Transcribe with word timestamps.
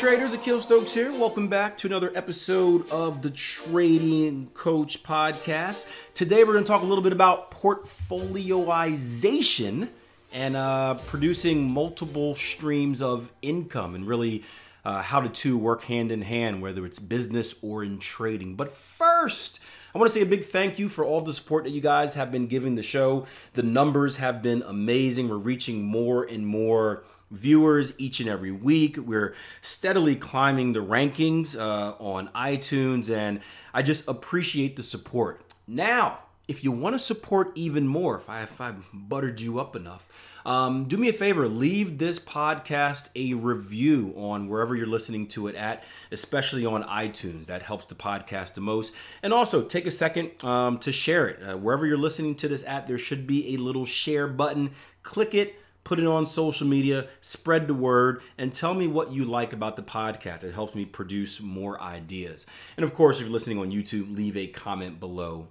Traders, 0.00 0.32
Akil 0.32 0.60
Stokes 0.62 0.94
here. 0.94 1.12
Welcome 1.12 1.48
back 1.48 1.76
to 1.76 1.86
another 1.86 2.10
episode 2.14 2.88
of 2.88 3.20
the 3.20 3.28
Trading 3.28 4.46
Coach 4.54 5.02
Podcast. 5.02 5.84
Today 6.14 6.42
we're 6.42 6.54
going 6.54 6.64
to 6.64 6.68
talk 6.68 6.80
a 6.80 6.86
little 6.86 7.04
bit 7.04 7.12
about 7.12 7.50
portfolioization 7.50 9.90
and 10.32 10.56
uh, 10.56 10.94
producing 10.94 11.70
multiple 11.70 12.34
streams 12.34 13.02
of 13.02 13.30
income 13.42 13.94
and 13.94 14.06
really 14.06 14.42
uh, 14.86 15.02
how 15.02 15.20
the 15.20 15.28
two 15.28 15.58
work 15.58 15.82
hand 15.82 16.10
in 16.10 16.22
hand, 16.22 16.62
whether 16.62 16.86
it's 16.86 16.98
business 16.98 17.54
or 17.60 17.84
in 17.84 17.98
trading. 17.98 18.54
But 18.54 18.72
first, 18.72 19.60
I 19.94 19.98
want 19.98 20.10
to 20.10 20.18
say 20.18 20.22
a 20.22 20.26
big 20.26 20.44
thank 20.44 20.78
you 20.78 20.88
for 20.88 21.04
all 21.04 21.20
the 21.20 21.34
support 21.34 21.64
that 21.64 21.72
you 21.72 21.82
guys 21.82 22.14
have 22.14 22.32
been 22.32 22.46
giving 22.46 22.74
the 22.74 22.82
show. 22.82 23.26
The 23.52 23.64
numbers 23.64 24.16
have 24.16 24.40
been 24.40 24.62
amazing. 24.62 25.28
We're 25.28 25.36
reaching 25.36 25.82
more 25.82 26.24
and 26.24 26.46
more 26.46 27.04
viewers 27.30 27.94
each 27.98 28.20
and 28.20 28.28
every 28.28 28.52
week. 28.52 28.96
We're 28.96 29.34
steadily 29.60 30.16
climbing 30.16 30.72
the 30.72 30.80
rankings 30.80 31.58
uh, 31.58 31.94
on 31.98 32.28
iTunes, 32.28 33.14
and 33.14 33.40
I 33.72 33.82
just 33.82 34.06
appreciate 34.08 34.76
the 34.76 34.82
support. 34.82 35.44
Now, 35.66 36.20
if 36.48 36.64
you 36.64 36.72
want 36.72 36.94
to 36.94 36.98
support 36.98 37.52
even 37.54 37.86
more, 37.86 38.16
if 38.16 38.28
I 38.28 38.42
if 38.42 38.60
I 38.60 38.74
buttered 38.92 39.40
you 39.40 39.60
up 39.60 39.76
enough, 39.76 40.08
um, 40.44 40.86
do 40.86 40.96
me 40.96 41.08
a 41.08 41.12
favor, 41.12 41.46
leave 41.46 41.98
this 41.98 42.18
podcast 42.18 43.08
a 43.14 43.34
review 43.34 44.12
on 44.16 44.48
wherever 44.48 44.74
you're 44.74 44.88
listening 44.88 45.28
to 45.28 45.46
it 45.46 45.54
at, 45.54 45.84
especially 46.10 46.66
on 46.66 46.82
iTunes. 46.82 47.46
That 47.46 47.62
helps 47.62 47.84
the 47.84 47.94
podcast 47.94 48.54
the 48.54 48.60
most. 48.62 48.92
And 49.22 49.32
also 49.32 49.62
take 49.62 49.86
a 49.86 49.92
second 49.92 50.42
um, 50.42 50.78
to 50.78 50.90
share 50.90 51.28
it. 51.28 51.40
Uh, 51.42 51.56
wherever 51.56 51.86
you're 51.86 51.96
listening 51.96 52.34
to 52.36 52.48
this 52.48 52.64
at, 52.66 52.88
there 52.88 52.98
should 52.98 53.28
be 53.28 53.54
a 53.54 53.58
little 53.58 53.84
share 53.84 54.26
button. 54.26 54.72
Click 55.04 55.34
it 55.34 55.59
put 55.84 55.98
it 55.98 56.06
on 56.06 56.26
social 56.26 56.66
media, 56.66 57.08
spread 57.20 57.66
the 57.66 57.74
word, 57.74 58.22
and 58.38 58.54
tell 58.54 58.74
me 58.74 58.86
what 58.86 59.12
you 59.12 59.24
like 59.24 59.52
about 59.52 59.76
the 59.76 59.82
podcast. 59.82 60.44
It 60.44 60.54
helps 60.54 60.74
me 60.74 60.84
produce 60.84 61.40
more 61.40 61.80
ideas. 61.80 62.46
And 62.76 62.84
of 62.84 62.94
course, 62.94 63.16
if 63.16 63.22
you're 63.22 63.32
listening 63.32 63.58
on 63.58 63.70
YouTube, 63.70 64.16
leave 64.16 64.36
a 64.36 64.46
comment 64.46 65.00
below 65.00 65.48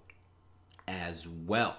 as 0.87 1.27
well. 1.27 1.77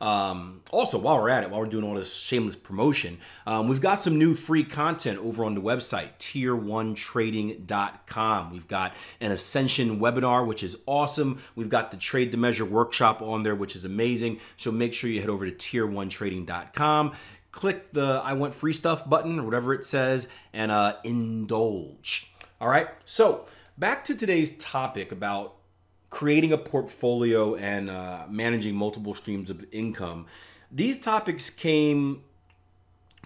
Um, 0.00 0.62
also, 0.70 0.98
while 0.98 1.18
we're 1.18 1.28
at 1.30 1.42
it, 1.44 1.50
while 1.50 1.60
we're 1.60 1.66
doing 1.66 1.84
all 1.84 1.94
this 1.94 2.14
shameless 2.14 2.56
promotion, 2.56 3.18
um, 3.46 3.68
we've 3.68 3.80
got 3.80 4.00
some 4.00 4.18
new 4.18 4.34
free 4.34 4.64
content 4.64 5.20
over 5.20 5.44
on 5.44 5.54
the 5.54 5.62
website, 5.62 6.18
tier1trading.com. 6.18 8.50
We've 8.50 8.68
got 8.68 8.94
an 9.20 9.32
Ascension 9.32 9.98
webinar, 10.00 10.46
which 10.46 10.62
is 10.62 10.76
awesome. 10.86 11.40
We've 11.54 11.70
got 11.70 11.90
the 11.90 11.96
Trade 11.96 12.32
the 12.32 12.36
Measure 12.36 12.66
workshop 12.66 13.22
on 13.22 13.44
there, 13.44 13.54
which 13.54 13.74
is 13.76 13.86
amazing. 13.86 14.40
So 14.56 14.70
make 14.70 14.92
sure 14.92 15.08
you 15.08 15.20
head 15.20 15.30
over 15.30 15.48
to 15.48 15.52
tier1trading.com 15.52 17.12
click 17.54 17.92
the 17.92 18.20
I 18.24 18.32
want 18.32 18.52
free 18.52 18.72
stuff 18.72 19.08
button 19.08 19.38
or 19.38 19.44
whatever 19.44 19.72
it 19.72 19.84
says 19.84 20.26
and 20.52 20.72
uh, 20.72 20.96
indulge. 21.04 22.32
All 22.60 22.68
right. 22.68 22.88
So 23.04 23.46
back 23.78 24.02
to 24.04 24.14
today's 24.16 24.58
topic 24.58 25.12
about 25.12 25.54
creating 26.10 26.52
a 26.52 26.58
portfolio 26.58 27.54
and 27.54 27.88
uh, 27.88 28.24
managing 28.28 28.74
multiple 28.74 29.14
streams 29.14 29.50
of 29.50 29.64
income. 29.70 30.26
These 30.70 30.98
topics 31.00 31.48
came 31.48 32.24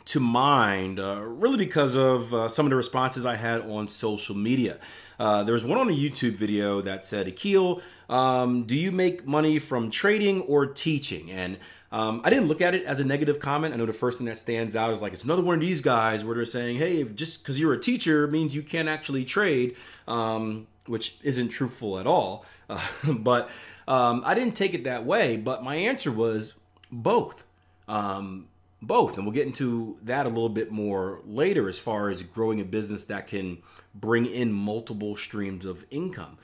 to 0.04 0.20
mind 0.20 1.00
uh, 1.00 1.20
really 1.22 1.56
because 1.56 1.96
of 1.96 2.32
uh, 2.32 2.48
some 2.48 2.66
of 2.66 2.70
the 2.70 2.76
responses 2.76 3.24
I 3.24 3.36
had 3.36 3.62
on 3.62 3.88
social 3.88 4.36
media. 4.36 4.78
Uh, 5.18 5.42
there 5.42 5.54
was 5.54 5.64
one 5.64 5.78
on 5.78 5.88
a 5.88 5.92
YouTube 5.92 6.36
video 6.36 6.80
that 6.82 7.04
said, 7.04 7.28
Akil, 7.28 7.82
um, 8.08 8.64
do 8.64 8.76
you 8.76 8.92
make 8.92 9.26
money 9.26 9.58
from 9.58 9.90
trading 9.90 10.42
or 10.42 10.66
teaching? 10.66 11.30
And 11.30 11.58
um, 11.90 12.20
I 12.22 12.30
didn't 12.30 12.48
look 12.48 12.60
at 12.60 12.74
it 12.74 12.84
as 12.84 13.00
a 13.00 13.04
negative 13.04 13.38
comment. 13.38 13.72
I 13.72 13.78
know 13.78 13.86
the 13.86 13.92
first 13.92 14.18
thing 14.18 14.26
that 14.26 14.36
stands 14.36 14.76
out 14.76 14.92
is 14.92 15.00
like 15.00 15.12
it's 15.12 15.24
another 15.24 15.42
one 15.42 15.54
of 15.54 15.60
these 15.60 15.80
guys 15.80 16.24
where 16.24 16.34
they're 16.34 16.44
saying, 16.44 16.76
"Hey, 16.76 17.02
just 17.04 17.42
because 17.42 17.58
you're 17.58 17.72
a 17.72 17.80
teacher 17.80 18.26
means 18.26 18.54
you 18.54 18.62
can't 18.62 18.88
actually 18.88 19.24
trade," 19.24 19.76
um, 20.06 20.66
which 20.86 21.16
isn't 21.22 21.48
truthful 21.48 21.98
at 21.98 22.06
all. 22.06 22.44
Uh, 22.68 22.80
but 23.12 23.50
um, 23.86 24.22
I 24.24 24.34
didn't 24.34 24.54
take 24.54 24.74
it 24.74 24.84
that 24.84 25.06
way. 25.06 25.36
But 25.36 25.64
my 25.64 25.76
answer 25.76 26.12
was 26.12 26.54
both, 26.92 27.46
um, 27.88 28.48
both, 28.82 29.16
and 29.16 29.26
we'll 29.26 29.34
get 29.34 29.46
into 29.46 29.96
that 30.02 30.26
a 30.26 30.28
little 30.28 30.50
bit 30.50 30.70
more 30.70 31.20
later 31.26 31.68
as 31.68 31.78
far 31.78 32.10
as 32.10 32.22
growing 32.22 32.60
a 32.60 32.64
business 32.64 33.04
that 33.04 33.26
can 33.26 33.58
bring 33.94 34.26
in 34.26 34.52
multiple 34.52 35.16
streams 35.16 35.64
of 35.64 35.86
income. 35.90 36.36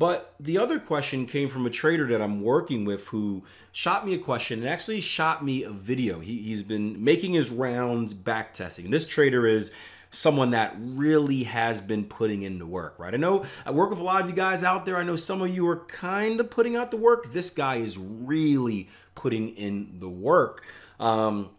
But 0.00 0.34
the 0.40 0.56
other 0.56 0.80
question 0.80 1.26
came 1.26 1.50
from 1.50 1.66
a 1.66 1.70
trader 1.70 2.06
that 2.06 2.22
I'm 2.22 2.40
working 2.40 2.86
with 2.86 3.08
who 3.08 3.44
shot 3.70 4.06
me 4.06 4.14
a 4.14 4.18
question 4.18 4.60
and 4.60 4.66
actually 4.66 5.02
shot 5.02 5.44
me 5.44 5.62
a 5.62 5.68
video. 5.68 6.20
He, 6.20 6.50
has 6.52 6.62
been 6.62 7.04
making 7.04 7.34
his 7.34 7.50
rounds 7.50 8.14
back 8.14 8.54
testing. 8.54 8.88
This 8.90 9.04
trader 9.04 9.46
is 9.46 9.70
someone 10.10 10.52
that 10.52 10.74
really 10.78 11.42
has 11.42 11.82
been 11.82 12.06
putting 12.06 12.40
in 12.40 12.58
the 12.58 12.64
work, 12.64 12.94
right? 12.98 13.12
I 13.12 13.18
know 13.18 13.44
I 13.66 13.72
work 13.72 13.90
with 13.90 13.98
a 13.98 14.02
lot 14.02 14.22
of 14.22 14.30
you 14.30 14.34
guys 14.34 14.64
out 14.64 14.86
there. 14.86 14.96
I 14.96 15.02
know 15.02 15.16
some 15.16 15.42
of 15.42 15.54
you 15.54 15.68
are 15.68 15.84
kind 15.84 16.40
of 16.40 16.48
putting 16.48 16.76
out 16.76 16.90
the 16.90 16.96
work. 16.96 17.34
This 17.34 17.50
guy 17.50 17.76
is 17.76 17.98
really 17.98 18.88
putting 19.14 19.50
in 19.50 19.98
the 19.98 20.08
work. 20.08 20.64
Um, 20.98 21.50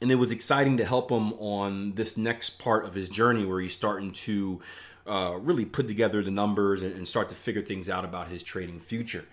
and 0.00 0.10
it 0.10 0.14
was 0.14 0.32
exciting 0.32 0.78
to 0.78 0.86
help 0.86 1.10
him 1.10 1.34
on 1.34 1.92
this 1.92 2.16
next 2.16 2.58
part 2.58 2.86
of 2.86 2.94
his 2.94 3.10
journey 3.10 3.44
where 3.44 3.60
he's 3.60 3.74
starting 3.74 4.12
to 4.12 4.62
uh, 5.06 5.38
really 5.40 5.64
put 5.64 5.88
together 5.88 6.22
the 6.22 6.30
numbers 6.30 6.82
and, 6.82 6.94
and 6.94 7.06
start 7.06 7.28
to 7.28 7.34
figure 7.34 7.62
things 7.62 7.88
out 7.88 8.04
about 8.04 8.28
his 8.28 8.42
trading 8.42 8.80
future. 8.80 9.24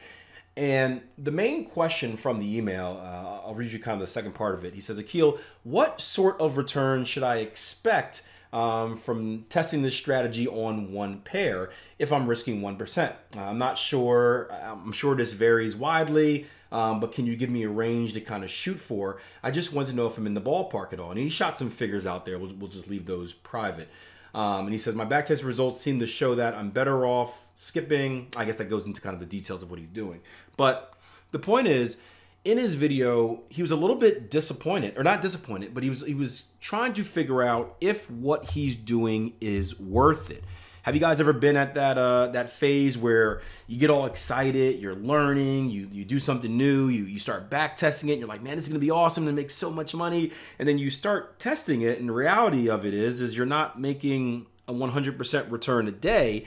And 0.56 1.01
the 1.17 1.31
main 1.31 1.66
question 1.66 2.16
from 2.16 2.39
the 2.39 2.57
email, 2.57 3.01
uh, 3.03 3.47
I'll 3.47 3.56
read 3.56 3.72
you 3.72 3.79
kind 3.79 3.95
of 3.95 4.07
the 4.07 4.12
second 4.12 4.33
part 4.33 4.53
of 4.53 4.63
it. 4.63 4.73
He 4.73 4.81
says, 4.81 5.00
Akil, 5.00 5.39
what 5.63 6.00
sort 6.00 6.39
of 6.39 6.57
return 6.57 7.06
should 7.06 7.23
I 7.23 7.38
expect 7.38 8.23
um, 8.51 8.97
from 8.97 9.45
testing 9.50 9.81
this 9.81 9.95
strategy 9.95 10.47
on 10.47 10.91
one 10.91 11.22
pair 11.22 11.72
if 11.97 12.13
I'm 12.13 12.28
risking 12.28 12.62
1%? 12.62 13.12
Uh, 13.35 13.41
I'm 13.41 13.57
not 13.57 13.79
sure. 13.79 14.51
I'm 14.51 14.91
sure 14.91 15.16
this 15.16 15.33
varies 15.33 15.75
widely, 15.75 16.45
um, 16.72 17.00
but 17.00 17.13
can 17.13 17.25
you 17.25 17.35
give 17.35 17.50
me 17.50 17.63
a 17.63 17.69
range 17.69 18.13
to 18.13 18.22
kind 18.22 18.44
of 18.44 18.51
shoot 18.51 18.79
for? 18.79 19.19
I 19.41 19.50
just 19.50 19.73
want 19.73 19.88
to 19.88 19.95
know 19.95 20.06
if 20.06 20.19
I'm 20.19 20.28
in 20.28 20.35
the 20.35 20.41
ballpark 20.41 20.94
at 20.94 21.00
all. 21.00 21.09
And 21.09 21.19
he 21.19 21.29
shot 21.29 21.57
some 21.57 21.71
figures 21.71 22.06
out 22.06 22.27
there. 22.27 22.38
We'll, 22.38 22.53
we'll 22.53 22.69
just 22.69 22.88
leave 22.88 23.07
those 23.07 23.33
private. 23.33 23.89
Um, 24.33 24.62
and 24.62 24.71
he 24.71 24.77
says, 24.77 24.95
My 24.95 25.06
backtest 25.06 25.44
results 25.44 25.80
seem 25.80 26.00
to 26.00 26.07
show 26.07 26.35
that 26.35 26.56
I'm 26.56 26.71
better 26.71 27.06
off 27.06 27.47
skipping. 27.56 28.30
I 28.35 28.45
guess 28.45 28.57
that 28.57 28.69
goes 28.69 28.85
into 28.85 29.01
kind 29.01 29.13
of 29.13 29.19
the 29.19 29.25
details 29.25 29.62
of 29.62 29.69
what 29.69 29.80
he's 29.80 29.89
doing. 29.89 30.21
But 30.57 30.94
the 31.31 31.39
point 31.39 31.68
is, 31.68 31.97
in 32.44 32.57
his 32.57 32.75
video, 32.75 33.44
he 33.50 33.62
was 33.62 33.71
a 33.71 33.75
little 33.75 33.95
bit 33.95 34.30
disappointed, 34.30 34.97
or 34.97 35.03
not 35.03 35.21
disappointed, 35.21 35.74
but 35.74 35.83
he 35.83 35.89
was 35.89 36.06
he 36.06 36.13
was 36.13 36.45
trying 36.59 36.94
to 36.94 37.03
figure 37.03 37.41
out 37.41 37.75
if 37.80 38.09
what 38.09 38.51
he's 38.51 38.75
doing 38.75 39.33
is 39.39 39.80
worth 39.80 40.30
it. 40.30 40.44
Have 40.83 40.95
you 40.95 41.01
guys 41.01 41.21
ever 41.21 41.31
been 41.31 41.56
at 41.56 41.75
that 41.75 41.97
uh, 41.97 42.27
that 42.27 42.50
phase 42.50 42.97
where 42.97 43.41
you 43.68 43.77
get 43.77 43.89
all 43.89 44.06
excited, 44.06 44.80
you're 44.80 44.95
learning, 44.95 45.69
you 45.69 45.88
you 45.91 46.03
do 46.03 46.19
something 46.19 46.56
new, 46.56 46.89
you 46.89 47.06
you 47.06 47.19
start 47.19 47.50
back 47.50 47.77
testing 47.77 48.09
it, 48.09 48.13
and 48.13 48.19
you're 48.19 48.27
like, 48.27 48.44
man, 48.44 48.57
this 48.57 48.65
is 48.65 48.69
gonna 48.69 48.80
be 48.80 48.91
awesome 48.91 49.25
to 49.25 49.31
make 49.31 49.50
so 49.50 49.71
much 49.71 49.95
money, 49.95 50.31
and 50.59 50.68
then 50.68 50.77
you 50.77 50.89
start 50.89 51.39
testing 51.39 51.81
it, 51.81 52.00
and 52.00 52.09
the 52.09 52.13
reality 52.13 52.69
of 52.69 52.85
it 52.85 52.94
is, 52.94 53.21
is 53.21 53.38
you're 53.38 53.45
not 53.45 53.80
making 53.80 54.45
a 54.68 54.74
100% 54.74 55.51
return 55.51 55.88
a 55.88 55.91
day. 55.91 56.45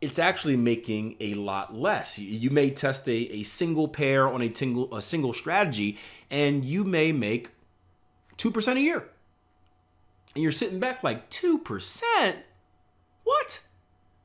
It's 0.00 0.18
actually 0.18 0.56
making 0.56 1.16
a 1.20 1.34
lot 1.34 1.74
less. 1.74 2.18
You, 2.18 2.26
you 2.28 2.50
may 2.50 2.70
test 2.70 3.08
a, 3.08 3.36
a 3.36 3.42
single 3.44 3.86
pair 3.86 4.28
on 4.28 4.42
a 4.42 4.52
single 4.52 4.92
a 4.92 5.00
single 5.00 5.32
strategy, 5.32 5.96
and 6.28 6.64
you 6.64 6.82
may 6.82 7.12
make 7.12 7.50
2% 8.36 8.76
a 8.76 8.80
year. 8.80 9.08
And 10.34 10.42
you're 10.42 10.50
sitting 10.50 10.80
back 10.80 11.04
like, 11.04 11.30
2%? 11.30 12.34
What? 13.24 13.62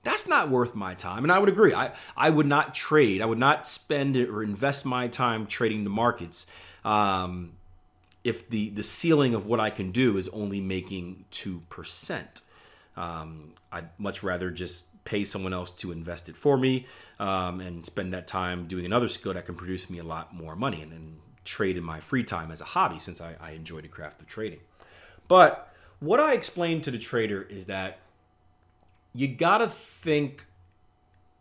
That's 0.04 0.28
not 0.28 0.50
worth 0.50 0.76
my 0.76 0.94
time. 0.94 1.24
And 1.24 1.32
I 1.32 1.40
would 1.40 1.50
agree. 1.50 1.74
I, 1.74 1.92
I 2.16 2.30
would 2.30 2.46
not 2.46 2.74
trade, 2.74 3.22
I 3.22 3.26
would 3.26 3.38
not 3.38 3.68
spend 3.68 4.16
or 4.16 4.44
invest 4.44 4.86
my 4.86 5.08
time 5.08 5.46
trading 5.46 5.84
the 5.84 5.90
markets 5.90 6.46
um, 6.86 7.54
if 8.24 8.50
the, 8.50 8.70
the 8.70 8.84
ceiling 8.84 9.34
of 9.34 9.46
what 9.46 9.60
I 9.60 9.70
can 9.70 9.92
do 9.92 10.18
is 10.18 10.30
only 10.30 10.62
making 10.62 11.26
2%. 11.32 12.42
Um, 12.96 13.54
I'd 13.72 13.90
much 13.98 14.24
rather 14.24 14.52
just 14.52 14.86
pay 15.06 15.24
someone 15.24 15.54
else 15.54 15.72
to 15.72 15.92
invest 15.92 16.30
it 16.30 16.36
for 16.38 16.58
me 16.58 16.86
um, 17.20 17.60
and 17.62 17.86
spend 17.86 18.14
that 18.14 18.28
time 18.28 18.68
doing 18.68 18.86
another 18.86 19.08
skill 19.08 19.34
that 19.34 19.46
can 19.46 19.56
produce 19.56 19.90
me 19.90 19.98
a 19.98 20.04
lot 20.04 20.34
more 20.34 20.56
money 20.56 20.82
and 20.82 20.92
then 20.92 21.18
trade 21.46 21.78
in 21.78 21.84
my 21.84 22.00
free 22.00 22.24
time 22.24 22.52
as 22.52 22.62
a 22.62 22.66
hobby 22.66 23.00
since 23.00 23.20
I, 23.20 23.36
I 23.40 23.52
enjoy 23.52 23.82
the 23.82 23.88
craft 23.88 24.22
of 24.22 24.28
trading. 24.28 24.60
But 25.28 25.74
what 26.00 26.20
I 26.20 26.34
explained 26.34 26.84
to 26.84 26.92
the 26.92 27.00
trader 27.00 27.42
is 27.42 27.66
that 27.66 28.00
you 29.14 29.28
got 29.28 29.60
to 29.60 29.68
think 29.68 30.46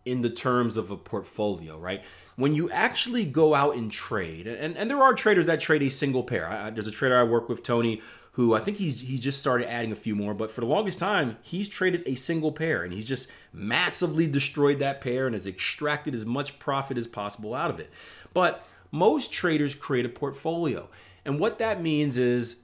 in 0.05 0.23
the 0.23 0.31
terms 0.31 0.76
of 0.76 0.91
a 0.91 0.97
portfolio, 0.97 1.79
right? 1.79 2.03
When 2.37 2.55
you 2.55 2.70
actually 2.70 3.25
go 3.26 3.55
out 3.55 3.76
and 3.76 3.91
trade, 3.91 4.47
and, 4.47 4.76
and 4.76 4.91
there 4.91 5.03
are 5.03 5.12
traders 5.12 5.47
that 5.47 5.61
trade 5.61 5.82
a 5.82 5.91
single 5.91 6.23
pair. 6.23 6.49
I, 6.49 6.70
there's 6.70 6.88
a 6.88 6.93
trader 6.93 7.19
I 7.19 7.25
work 7.25 7.49
with, 7.49 7.62
Tony, 7.62 8.00
who 8.32 8.55
I 8.55 8.61
think 8.61 8.76
he's 8.76 9.00
he 9.00 9.19
just 9.19 9.41
started 9.41 9.69
adding 9.69 9.91
a 9.91 9.97
few 9.97 10.15
more, 10.15 10.32
but 10.32 10.50
for 10.50 10.61
the 10.61 10.67
longest 10.67 11.00
time, 11.00 11.37
he's 11.43 11.69
traded 11.69 12.05
a 12.06 12.15
single 12.15 12.53
pair 12.53 12.85
and 12.85 12.94
he's 12.94 13.05
just 13.05 13.29
massively 13.53 14.29
destroyed 14.29 14.79
that 14.79 15.00
pair 15.00 15.26
and 15.26 15.35
has 15.35 15.47
extracted 15.47 16.15
as 16.15 16.25
much 16.25 16.59
profit 16.61 16.97
as 16.97 17.09
possible 17.09 17.53
out 17.53 17.69
of 17.69 17.81
it. 17.81 17.91
But 18.32 18.65
most 18.93 19.32
traders 19.32 19.75
create 19.75 20.06
a 20.06 20.09
portfolio. 20.09 20.88
And 21.25 21.41
what 21.41 21.59
that 21.59 21.82
means 21.82 22.17
is 22.17 22.59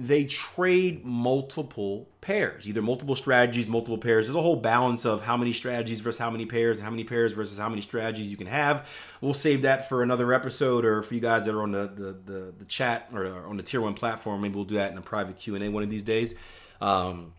they 0.00 0.24
trade 0.24 1.04
multiple 1.04 2.08
pairs, 2.20 2.68
either 2.68 2.80
multiple 2.80 3.16
strategies, 3.16 3.68
multiple 3.68 3.98
pairs. 3.98 4.26
There's 4.26 4.36
a 4.36 4.42
whole 4.42 4.56
balance 4.56 5.04
of 5.04 5.22
how 5.22 5.36
many 5.36 5.52
strategies 5.52 5.98
versus 6.00 6.20
how 6.20 6.30
many 6.30 6.46
pairs, 6.46 6.78
and 6.78 6.84
how 6.84 6.90
many 6.90 7.02
pairs 7.02 7.32
versus 7.32 7.58
how 7.58 7.68
many 7.68 7.82
strategies 7.82 8.30
you 8.30 8.36
can 8.36 8.46
have. 8.46 8.88
We'll 9.20 9.34
save 9.34 9.62
that 9.62 9.88
for 9.88 10.04
another 10.04 10.32
episode, 10.32 10.84
or 10.84 11.02
for 11.02 11.14
you 11.14 11.20
guys 11.20 11.46
that 11.46 11.54
are 11.54 11.62
on 11.62 11.72
the 11.72 11.88
the, 11.88 12.32
the, 12.32 12.54
the 12.58 12.64
chat 12.66 13.10
or 13.12 13.46
on 13.46 13.56
the 13.56 13.62
tier 13.64 13.80
one 13.80 13.94
platform. 13.94 14.40
Maybe 14.40 14.54
we'll 14.54 14.64
do 14.64 14.76
that 14.76 14.92
in 14.92 14.98
a 14.98 15.02
private 15.02 15.36
Q 15.36 15.56
and 15.56 15.64
A 15.64 15.68
one 15.68 15.82
of 15.82 15.90
these 15.90 16.04
days. 16.04 16.36
Um, 16.80 17.32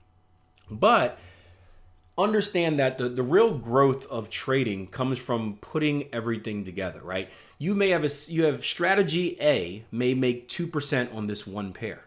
but 0.69 1.17
understand 2.17 2.77
that 2.79 2.97
the, 2.97 3.07
the 3.07 3.23
real 3.23 3.57
growth 3.57 4.05
of 4.07 4.29
trading 4.29 4.87
comes 4.87 5.17
from 5.17 5.57
putting 5.61 6.13
everything 6.13 6.65
together, 6.65 6.99
right? 7.01 7.29
You 7.57 7.73
may 7.73 7.91
have 7.91 8.03
a 8.03 8.09
you 8.27 8.43
have 8.43 8.65
strategy 8.65 9.37
A 9.39 9.85
may 9.93 10.13
make 10.13 10.49
2% 10.49 11.15
on 11.15 11.27
this 11.27 11.47
one 11.47 11.71
pair 11.71 12.03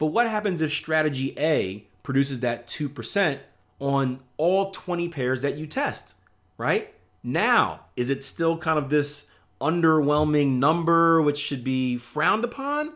but 0.00 0.06
what 0.06 0.26
happens 0.26 0.62
if 0.62 0.72
strategy 0.72 1.34
A 1.38 1.84
produces 2.02 2.40
that 2.40 2.66
2% 2.66 3.38
on 3.78 4.20
all 4.38 4.70
20 4.70 5.10
pairs 5.10 5.42
that 5.42 5.58
you 5.58 5.66
test, 5.66 6.14
right? 6.56 6.94
Now, 7.22 7.82
is 7.96 8.08
it 8.08 8.24
still 8.24 8.56
kind 8.56 8.78
of 8.78 8.88
this 8.88 9.30
underwhelming 9.60 10.58
number 10.58 11.20
which 11.20 11.36
should 11.36 11.62
be 11.62 11.98
frowned 11.98 12.44
upon? 12.44 12.94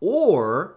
Or 0.00 0.76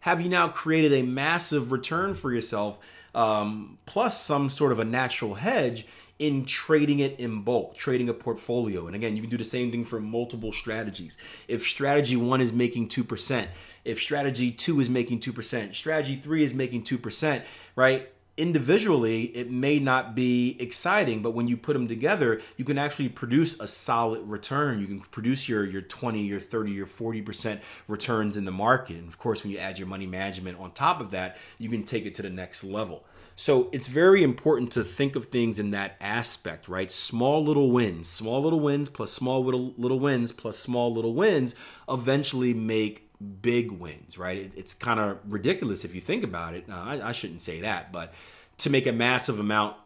have 0.00 0.22
you 0.22 0.30
now 0.30 0.48
created 0.48 0.94
a 0.94 1.02
massive 1.02 1.72
return 1.72 2.14
for 2.14 2.32
yourself, 2.32 2.78
um, 3.14 3.76
plus 3.84 4.18
some 4.18 4.48
sort 4.48 4.72
of 4.72 4.78
a 4.78 4.84
natural 4.84 5.34
hedge 5.34 5.86
in 6.18 6.44
trading 6.44 6.98
it 6.98 7.18
in 7.20 7.42
bulk, 7.42 7.76
trading 7.76 8.08
a 8.08 8.14
portfolio. 8.14 8.86
And 8.86 8.96
again, 8.96 9.14
you 9.14 9.22
can 9.22 9.30
do 9.30 9.36
the 9.36 9.44
same 9.44 9.70
thing 9.70 9.84
for 9.84 10.00
multiple 10.00 10.50
strategies. 10.50 11.16
If 11.46 11.66
strategy 11.66 12.16
one 12.16 12.40
is 12.40 12.52
making 12.52 12.88
2%, 12.88 13.46
if 13.88 13.98
strategy 13.98 14.50
two 14.50 14.80
is 14.80 14.90
making 14.90 15.18
2%, 15.18 15.74
strategy 15.74 16.16
three 16.16 16.44
is 16.44 16.52
making 16.52 16.82
2%, 16.82 17.42
right? 17.74 18.12
Individually, 18.36 19.22
it 19.34 19.50
may 19.50 19.78
not 19.78 20.14
be 20.14 20.56
exciting, 20.60 21.22
but 21.22 21.30
when 21.30 21.48
you 21.48 21.56
put 21.56 21.72
them 21.72 21.88
together, 21.88 22.40
you 22.58 22.66
can 22.66 22.76
actually 22.76 23.08
produce 23.08 23.58
a 23.58 23.66
solid 23.66 24.22
return. 24.28 24.78
You 24.78 24.86
can 24.86 25.00
produce 25.00 25.48
your, 25.48 25.64
your 25.64 25.80
20, 25.80 26.20
your 26.20 26.38
30, 26.38 26.70
your 26.70 26.86
40% 26.86 27.60
returns 27.88 28.36
in 28.36 28.44
the 28.44 28.52
market. 28.52 28.96
And 28.96 29.08
of 29.08 29.18
course, 29.18 29.42
when 29.42 29.52
you 29.52 29.58
add 29.58 29.78
your 29.78 29.88
money 29.88 30.06
management 30.06 30.60
on 30.60 30.70
top 30.72 31.00
of 31.00 31.10
that, 31.12 31.38
you 31.56 31.70
can 31.70 31.82
take 31.82 32.04
it 32.04 32.14
to 32.16 32.22
the 32.22 32.30
next 32.30 32.62
level. 32.62 33.04
So 33.36 33.70
it's 33.72 33.86
very 33.88 34.22
important 34.22 34.72
to 34.72 34.84
think 34.84 35.16
of 35.16 35.26
things 35.26 35.58
in 35.58 35.70
that 35.70 35.96
aspect, 36.00 36.68
right? 36.68 36.92
Small 36.92 37.42
little 37.42 37.70
wins, 37.70 38.08
small 38.08 38.42
little 38.42 38.60
wins 38.60 38.90
plus 38.90 39.12
small 39.12 39.42
little 39.42 39.72
little 39.78 39.98
wins 39.98 40.32
plus 40.32 40.58
small 40.58 40.92
little 40.92 41.14
wins 41.14 41.54
eventually 41.88 42.52
make 42.52 43.07
big 43.42 43.72
wins, 43.72 44.18
right? 44.18 44.38
It, 44.38 44.52
it's 44.56 44.74
kind 44.74 45.00
of 45.00 45.18
ridiculous 45.28 45.84
if 45.84 45.94
you 45.94 46.00
think 46.00 46.22
about 46.22 46.54
it. 46.54 46.68
Now, 46.68 46.84
I, 46.84 47.08
I 47.08 47.12
shouldn't 47.12 47.42
say 47.42 47.60
that, 47.60 47.92
but 47.92 48.12
to 48.58 48.70
make 48.70 48.86
a 48.86 48.92
massive 48.92 49.38
amount 49.38 49.76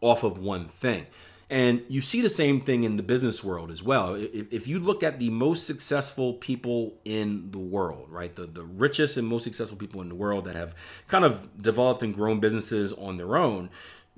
off 0.00 0.22
of 0.22 0.38
one 0.38 0.66
thing. 0.66 1.06
And 1.50 1.82
you 1.88 2.02
see 2.02 2.20
the 2.20 2.28
same 2.28 2.60
thing 2.60 2.84
in 2.84 2.96
the 2.96 3.02
business 3.02 3.42
world 3.42 3.70
as 3.70 3.82
well. 3.82 4.16
If, 4.18 4.68
you 4.68 4.78
look 4.78 5.02
at 5.02 5.18
the 5.18 5.30
most 5.30 5.66
successful 5.66 6.34
people 6.34 6.98
in 7.06 7.50
the 7.52 7.58
world, 7.58 8.10
right, 8.10 8.34
the, 8.36 8.46
the 8.46 8.64
richest 8.64 9.16
and 9.16 9.26
most 9.26 9.44
successful 9.44 9.78
people 9.78 10.02
in 10.02 10.10
the 10.10 10.14
world 10.14 10.44
that 10.44 10.56
have 10.56 10.74
kind 11.06 11.24
of 11.24 11.62
developed 11.62 12.02
and 12.02 12.14
grown 12.14 12.38
businesses 12.38 12.92
on 12.92 13.16
their 13.16 13.38
own, 13.38 13.70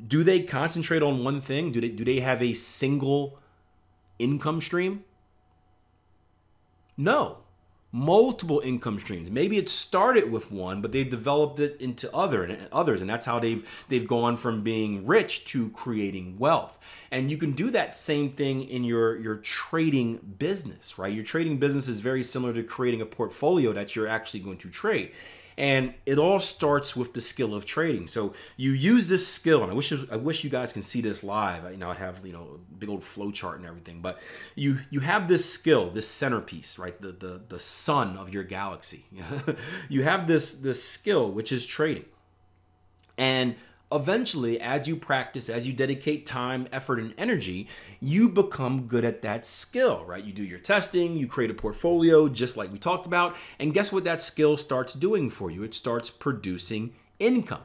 do 0.04 0.24
they 0.24 0.40
concentrate 0.40 1.02
on 1.02 1.22
one 1.22 1.40
thing? 1.40 1.70
Do 1.70 1.80
they 1.80 1.90
do 1.90 2.04
they 2.04 2.20
have 2.20 2.42
a 2.42 2.52
single 2.54 3.38
income 4.18 4.60
stream? 4.60 5.04
No 6.96 7.39
multiple 7.92 8.60
income 8.64 8.98
streams. 8.98 9.30
Maybe 9.30 9.58
it 9.58 9.68
started 9.68 10.30
with 10.30 10.52
one, 10.52 10.80
but 10.80 10.92
they've 10.92 11.08
developed 11.08 11.58
it 11.58 11.80
into 11.80 12.14
other 12.14 12.44
and 12.44 12.68
others, 12.70 13.00
and 13.00 13.10
that's 13.10 13.24
how 13.24 13.40
they've 13.40 13.84
they've 13.88 14.06
gone 14.06 14.36
from 14.36 14.62
being 14.62 15.06
rich 15.06 15.44
to 15.46 15.70
creating 15.70 16.38
wealth. 16.38 16.78
And 17.10 17.30
you 17.30 17.36
can 17.36 17.52
do 17.52 17.70
that 17.70 17.96
same 17.96 18.32
thing 18.32 18.62
in 18.62 18.84
your 18.84 19.18
your 19.18 19.36
trading 19.36 20.16
business, 20.38 20.98
right? 20.98 21.12
Your 21.12 21.24
trading 21.24 21.58
business 21.58 21.88
is 21.88 22.00
very 22.00 22.22
similar 22.22 22.52
to 22.54 22.62
creating 22.62 23.00
a 23.00 23.06
portfolio 23.06 23.72
that 23.72 23.96
you're 23.96 24.08
actually 24.08 24.40
going 24.40 24.58
to 24.58 24.70
trade. 24.70 25.12
And 25.60 25.92
it 26.06 26.18
all 26.18 26.40
starts 26.40 26.96
with 26.96 27.12
the 27.12 27.20
skill 27.20 27.54
of 27.54 27.66
trading. 27.66 28.06
So 28.06 28.32
you 28.56 28.70
use 28.70 29.08
this 29.08 29.28
skill, 29.28 29.62
and 29.62 29.70
I 29.70 29.74
wish 29.74 29.92
I 30.10 30.16
wish 30.16 30.42
you 30.42 30.48
guys 30.48 30.72
can 30.72 30.80
see 30.80 31.02
this 31.02 31.22
live. 31.22 31.70
You 31.70 31.76
know, 31.76 31.90
I'd 31.90 31.98
have 31.98 32.24
you 32.24 32.32
know 32.32 32.56
a 32.56 32.74
big 32.76 32.88
old 32.88 33.04
flow 33.04 33.30
chart 33.30 33.58
and 33.58 33.66
everything, 33.66 34.00
but 34.00 34.18
you 34.54 34.78
you 34.88 35.00
have 35.00 35.28
this 35.28 35.44
skill, 35.44 35.90
this 35.90 36.08
centerpiece, 36.08 36.78
right? 36.78 36.98
The 36.98 37.12
the 37.12 37.42
the 37.46 37.58
sun 37.58 38.16
of 38.16 38.32
your 38.32 38.42
galaxy. 38.42 39.04
you 39.90 40.02
have 40.02 40.26
this 40.26 40.54
this 40.54 40.82
skill 40.82 41.30
which 41.30 41.52
is 41.52 41.66
trading, 41.66 42.06
and 43.18 43.54
eventually, 43.92 44.60
as 44.60 44.86
you 44.86 44.96
practice, 44.96 45.48
as 45.48 45.66
you 45.66 45.72
dedicate 45.72 46.26
time, 46.26 46.66
effort, 46.72 46.98
and 46.98 47.14
energy, 47.18 47.68
you 48.00 48.28
become 48.28 48.86
good 48.86 49.04
at 49.04 49.22
that 49.22 49.44
skill, 49.44 50.04
right? 50.04 50.24
You 50.24 50.32
do 50.32 50.44
your 50.44 50.58
testing, 50.58 51.16
you 51.16 51.26
create 51.26 51.50
a 51.50 51.54
portfolio, 51.54 52.28
just 52.28 52.56
like 52.56 52.72
we 52.72 52.78
talked 52.78 53.06
about. 53.06 53.34
And 53.58 53.74
guess 53.74 53.92
what 53.92 54.04
that 54.04 54.20
skill 54.20 54.56
starts 54.56 54.94
doing 54.94 55.30
for 55.30 55.50
you? 55.50 55.62
It 55.62 55.74
starts 55.74 56.10
producing 56.10 56.94
income. 57.18 57.62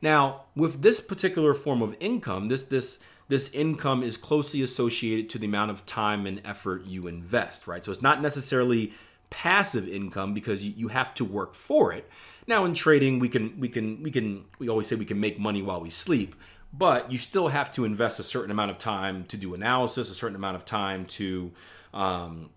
Now, 0.00 0.42
with 0.54 0.82
this 0.82 1.00
particular 1.00 1.54
form 1.54 1.82
of 1.82 1.96
income, 1.98 2.48
this, 2.48 2.64
this, 2.64 2.98
this 3.28 3.50
income 3.52 4.02
is 4.02 4.16
closely 4.16 4.62
associated 4.62 5.30
to 5.30 5.38
the 5.38 5.46
amount 5.46 5.70
of 5.70 5.86
time 5.86 6.26
and 6.26 6.40
effort 6.44 6.84
you 6.84 7.06
invest, 7.06 7.66
right? 7.66 7.84
So 7.84 7.90
it's 7.90 8.02
not 8.02 8.20
necessarily 8.20 8.92
passive 9.30 9.88
income 9.88 10.34
because 10.34 10.64
you, 10.64 10.72
you 10.76 10.88
have 10.88 11.12
to 11.14 11.24
work 11.24 11.54
for 11.54 11.92
it. 11.92 12.08
Now 12.46 12.64
in 12.64 12.74
trading, 12.74 13.18
we 13.18 13.28
can 13.28 13.58
we 13.58 13.68
can 13.68 14.02
we 14.02 14.10
can 14.10 14.44
we 14.58 14.68
always 14.68 14.86
say 14.86 14.96
we 14.96 15.04
can 15.04 15.20
make 15.20 15.38
money 15.38 15.62
while 15.62 15.80
we 15.80 15.90
sleep, 15.90 16.34
but 16.72 17.10
you 17.10 17.18
still 17.18 17.48
have 17.48 17.70
to 17.72 17.84
invest 17.84 18.18
a 18.20 18.22
certain 18.22 18.50
amount 18.50 18.70
of 18.70 18.78
time 18.78 19.24
to 19.26 19.36
do 19.36 19.54
analysis, 19.54 20.10
a 20.10 20.14
certain 20.14 20.36
amount 20.36 20.56
of 20.56 20.64
time 20.64 21.06
to 21.06 21.52
um, 21.94 22.50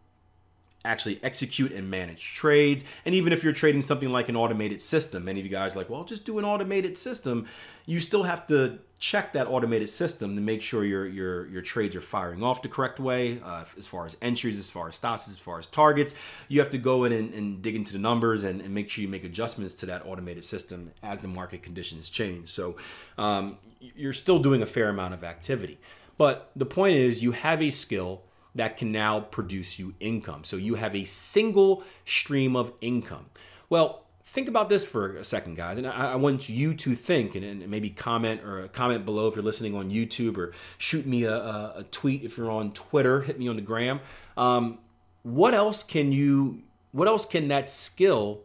actually 0.88 1.20
execute 1.24 1.72
and 1.72 1.89
manage 1.89 2.34
trades. 2.34 2.84
And 3.06 3.13
even 3.13 3.34
if 3.34 3.44
you're 3.44 3.53
trading 3.53 3.82
something 3.82 4.10
like 4.10 4.29
an 4.29 4.36
automated 4.36 4.82
system, 4.82 5.25
many 5.25 5.39
of 5.39 5.46
you 5.46 5.51
guys 5.51 5.75
are 5.75 5.79
like, 5.79 5.89
well, 5.89 6.03
just 6.03 6.25
do 6.25 6.39
an 6.39 6.46
automated 6.46 6.98
system. 6.98 7.48
You 7.86 8.00
still 8.00 8.24
have 8.24 8.48
to 8.48 8.79
check 9.00 9.34
that 9.34 9.48
automated 9.48 9.89
system 9.89 10.36
to 10.36 10.41
make 10.41 10.62
sure 10.62 10.84
your 10.84 11.06
your 11.06 11.48
your 11.50 11.62
trades 11.62 11.96
are 11.96 12.01
firing 12.01 12.41
off 12.41 12.63
the 12.63 12.67
correct 12.67 13.00
way 13.00 13.39
uh, 13.44 13.63
as 13.77 13.88
far 13.88 14.08
as 14.08 14.17
entries 14.24 14.58
as 14.58 14.72
far 14.72 14.88
as 14.88 14.96
stops 14.96 15.29
as 15.29 15.38
far 15.38 15.60
as 15.60 15.67
targets 15.67 16.15
you 16.48 16.60
have 16.60 16.72
to 16.72 16.79
go 16.79 17.03
in 17.03 17.12
and, 17.12 17.32
and 17.34 17.62
dig 17.62 17.75
into 17.75 17.94
the 17.94 18.00
numbers 18.00 18.44
and, 18.44 18.60
and, 18.60 18.74
make 18.74 18.89
sure 18.89 19.03
you 19.03 19.08
make 19.08 19.24
adjustments 19.24 19.75
to 19.75 19.86
that 19.86 20.03
automated 20.06 20.44
system 20.44 20.91
as 21.03 21.20
the 21.20 21.27
market 21.27 21.62
conditions 21.62 22.10
change 22.10 22.51
so 22.51 22.75
um, 23.20 23.60
you're 23.79 24.13
still 24.13 24.39
doing 24.39 24.63
a 24.63 24.65
fair 24.65 24.89
amount 24.89 25.13
of 25.13 25.24
activity 25.24 25.77
but 26.17 26.50
the 26.56 26.65
point 26.65 26.96
is 26.96 27.22
you 27.22 27.34
have 27.34 27.62
a 27.62 27.70
skill 27.70 28.24
that 28.57 28.77
can 28.77 28.91
now 28.91 29.19
produce 29.19 29.79
you 29.79 29.93
income 29.99 30.43
so 30.43 30.57
you 30.57 30.75
have 30.75 30.95
a 30.95 31.03
single 31.03 31.83
stream 32.05 32.55
of 32.55 32.71
income 32.81 33.25
well 33.69 34.03
think 34.37 34.47
about 34.47 34.69
this 34.69 34.85
for 34.85 35.15
a 35.15 35.23
second, 35.23 35.55
guys, 35.55 35.79
and 35.79 35.87
I, 35.87 36.11
I 36.11 36.15
want 36.15 36.47
you 36.47 36.75
to 36.75 36.93
think 36.93 37.33
and, 37.33 37.43
and, 37.43 37.67
maybe 37.69 37.89
comment 37.89 38.43
or 38.43 38.67
comment 38.67 39.03
below 39.05 39.27
if 39.27 39.35
you're 39.35 39.43
listening 39.43 39.75
on 39.75 39.89
YouTube 39.89 40.37
or 40.37 40.53
shoot 40.77 41.07
me 41.07 41.23
a, 41.23 41.33
a, 41.33 41.85
tweet 41.89 42.23
if 42.23 42.37
you're 42.37 42.51
on 42.51 42.71
Twitter. 42.71 43.21
Hit 43.21 43.39
me 43.39 43.47
on 43.47 43.55
the 43.55 43.61
gram. 43.63 43.99
Um, 44.35 44.77
what 45.23 45.55
else 45.55 45.81
can 45.81 46.11
you? 46.11 46.61
What 46.91 47.07
else 47.07 47.25
can 47.25 47.47
that 47.47 47.69
skill 47.69 48.41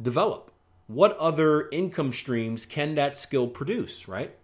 develop? 0.00 0.52
What 0.86 1.16
other 1.16 1.68
income 1.70 2.12
streams 2.12 2.64
can 2.64 2.94
that 2.94 3.16
skill 3.16 3.48
produce, 3.48 4.06
right? 4.06 4.36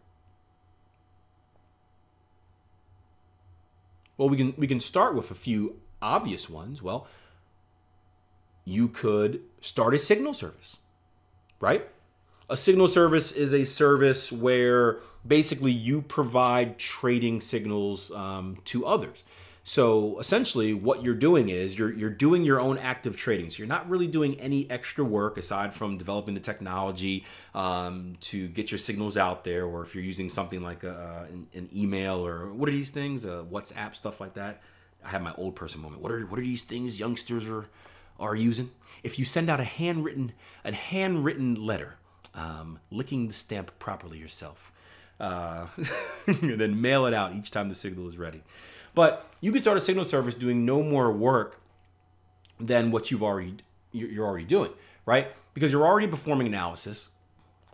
Well, 4.20 4.28
we 4.28 4.36
can 4.36 4.52
we 4.58 4.66
can 4.66 4.80
start 4.80 5.14
with 5.14 5.30
a 5.30 5.34
few 5.34 5.76
obvious 6.02 6.50
ones. 6.50 6.82
Well, 6.82 7.06
you 8.66 8.86
could 8.86 9.40
start 9.62 9.94
a 9.94 9.98
signal 9.98 10.34
service, 10.34 10.76
right? 11.58 11.88
A 12.50 12.54
signal 12.54 12.86
service 12.86 13.32
is 13.32 13.54
a 13.54 13.64
service 13.64 14.30
where 14.30 14.98
basically 15.26 15.72
you 15.72 16.02
provide 16.02 16.78
trading 16.78 17.40
signals 17.40 18.10
um, 18.10 18.58
to 18.66 18.84
others. 18.84 19.24
So 19.70 20.18
essentially, 20.18 20.74
what 20.74 21.04
you're 21.04 21.14
doing 21.14 21.48
is 21.48 21.78
you're 21.78 21.92
you're 21.92 22.10
doing 22.10 22.42
your 22.42 22.58
own 22.58 22.76
active 22.76 23.16
trading. 23.16 23.50
So 23.50 23.58
you're 23.58 23.68
not 23.68 23.88
really 23.88 24.08
doing 24.08 24.34
any 24.40 24.68
extra 24.68 25.04
work 25.04 25.38
aside 25.38 25.74
from 25.74 25.96
developing 25.96 26.34
the 26.34 26.40
technology 26.40 27.24
um, 27.54 28.16
to 28.22 28.48
get 28.48 28.72
your 28.72 28.78
signals 28.78 29.16
out 29.16 29.44
there, 29.44 29.64
or 29.64 29.84
if 29.84 29.94
you're 29.94 30.02
using 30.02 30.28
something 30.28 30.60
like 30.60 30.82
a, 30.82 31.28
an, 31.30 31.46
an, 31.54 31.68
email 31.72 32.26
or 32.26 32.52
what 32.52 32.68
are 32.68 32.72
these 32.72 32.90
things, 32.90 33.24
uh, 33.24 33.44
WhatsApp 33.48 33.94
stuff 33.94 34.20
like 34.20 34.34
that. 34.34 34.60
I 35.04 35.10
have 35.10 35.22
my 35.22 35.34
old 35.34 35.54
person 35.54 35.80
moment. 35.80 36.02
What 36.02 36.10
are 36.10 36.26
what 36.26 36.40
are 36.40 36.42
these 36.42 36.64
things 36.64 36.98
youngsters 36.98 37.48
are 37.48 37.66
are 38.18 38.34
using? 38.34 38.72
If 39.04 39.20
you 39.20 39.24
send 39.24 39.48
out 39.48 39.60
a 39.60 39.64
handwritten 39.78 40.32
a 40.64 40.72
handwritten 40.72 41.54
letter, 41.54 41.94
um, 42.34 42.80
licking 42.90 43.28
the 43.28 43.34
stamp 43.34 43.78
properly 43.78 44.18
yourself, 44.18 44.72
uh, 45.20 45.68
and 46.26 46.60
then 46.60 46.80
mail 46.80 47.06
it 47.06 47.14
out 47.14 47.36
each 47.36 47.52
time 47.52 47.68
the 47.68 47.76
signal 47.76 48.08
is 48.08 48.18
ready. 48.18 48.42
But 48.94 49.26
you 49.40 49.52
can 49.52 49.62
start 49.62 49.76
a 49.76 49.80
signal 49.80 50.04
service 50.04 50.34
doing 50.34 50.64
no 50.64 50.82
more 50.82 51.12
work 51.12 51.60
than 52.58 52.90
what 52.90 53.10
you've 53.10 53.22
already 53.22 53.56
you're 53.92 54.26
already 54.26 54.44
doing, 54.44 54.70
right? 55.04 55.28
Because 55.54 55.72
you're 55.72 55.86
already 55.86 56.06
performing 56.06 56.46
analysis 56.46 57.08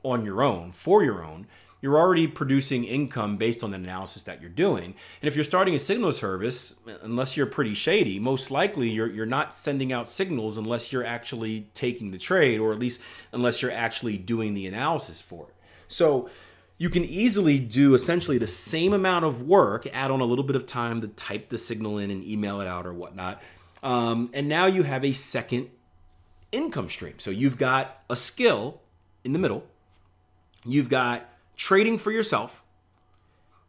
on 0.02 0.24
your 0.24 0.42
own 0.42 0.72
for 0.72 1.04
your 1.04 1.22
own. 1.22 1.46
You're 1.82 1.98
already 1.98 2.26
producing 2.26 2.84
income 2.84 3.36
based 3.36 3.62
on 3.62 3.70
the 3.70 3.76
analysis 3.76 4.22
that 4.22 4.40
you're 4.40 4.50
doing. 4.50 4.94
And 5.20 5.28
if 5.28 5.34
you're 5.34 5.44
starting 5.44 5.74
a 5.74 5.78
signal 5.78 6.10
service, 6.12 6.76
unless 7.02 7.36
you're 7.36 7.46
pretty 7.46 7.74
shady, 7.74 8.18
most 8.18 8.50
likely 8.50 8.88
you're 8.88 9.10
you're 9.10 9.26
not 9.26 9.54
sending 9.54 9.92
out 9.92 10.08
signals 10.08 10.56
unless 10.56 10.90
you're 10.90 11.04
actually 11.04 11.68
taking 11.74 12.12
the 12.12 12.18
trade, 12.18 12.60
or 12.60 12.72
at 12.72 12.78
least 12.78 13.00
unless 13.32 13.60
you're 13.60 13.72
actually 13.72 14.16
doing 14.16 14.54
the 14.54 14.66
analysis 14.66 15.20
for 15.20 15.48
it. 15.48 15.54
So 15.86 16.30
you 16.78 16.90
can 16.90 17.04
easily 17.04 17.58
do 17.58 17.94
essentially 17.94 18.38
the 18.38 18.46
same 18.46 18.92
amount 18.92 19.24
of 19.24 19.42
work, 19.42 19.86
add 19.92 20.10
on 20.10 20.20
a 20.20 20.24
little 20.24 20.44
bit 20.44 20.56
of 20.56 20.66
time 20.66 21.00
to 21.00 21.08
type 21.08 21.48
the 21.48 21.58
signal 21.58 21.98
in 21.98 22.10
and 22.10 22.24
email 22.24 22.60
it 22.60 22.66
out 22.66 22.86
or 22.86 22.92
whatnot. 22.92 23.42
Um, 23.82 24.30
and 24.34 24.48
now 24.48 24.66
you 24.66 24.82
have 24.82 25.04
a 25.04 25.12
second 25.12 25.70
income 26.52 26.88
stream. 26.88 27.14
So 27.18 27.30
you've 27.30 27.58
got 27.58 28.02
a 28.10 28.16
skill 28.16 28.80
in 29.24 29.32
the 29.32 29.38
middle, 29.38 29.64
you've 30.64 30.88
got 30.88 31.28
trading 31.56 31.98
for 31.98 32.10
yourself, 32.12 32.62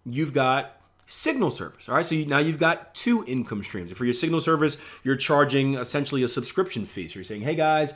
you've 0.06 0.34
got 0.34 0.78
signal 1.06 1.50
service. 1.50 1.88
All 1.88 1.96
right, 1.96 2.06
so 2.06 2.16
you, 2.16 2.26
now 2.26 2.40
you've 2.40 2.60
got 2.60 2.94
two 2.94 3.24
income 3.26 3.64
streams. 3.64 3.92
For 3.94 4.06
your 4.06 4.14
signal 4.14 4.42
service, 4.42 4.78
you're 5.04 5.16
charging 5.16 5.76
essentially 5.76 6.22
a 6.24 6.28
subscription 6.28 6.86
fee. 6.86 7.08
So 7.08 7.20
you're 7.20 7.24
saying, 7.24 7.42
hey 7.42 7.56
guys, 7.56 7.94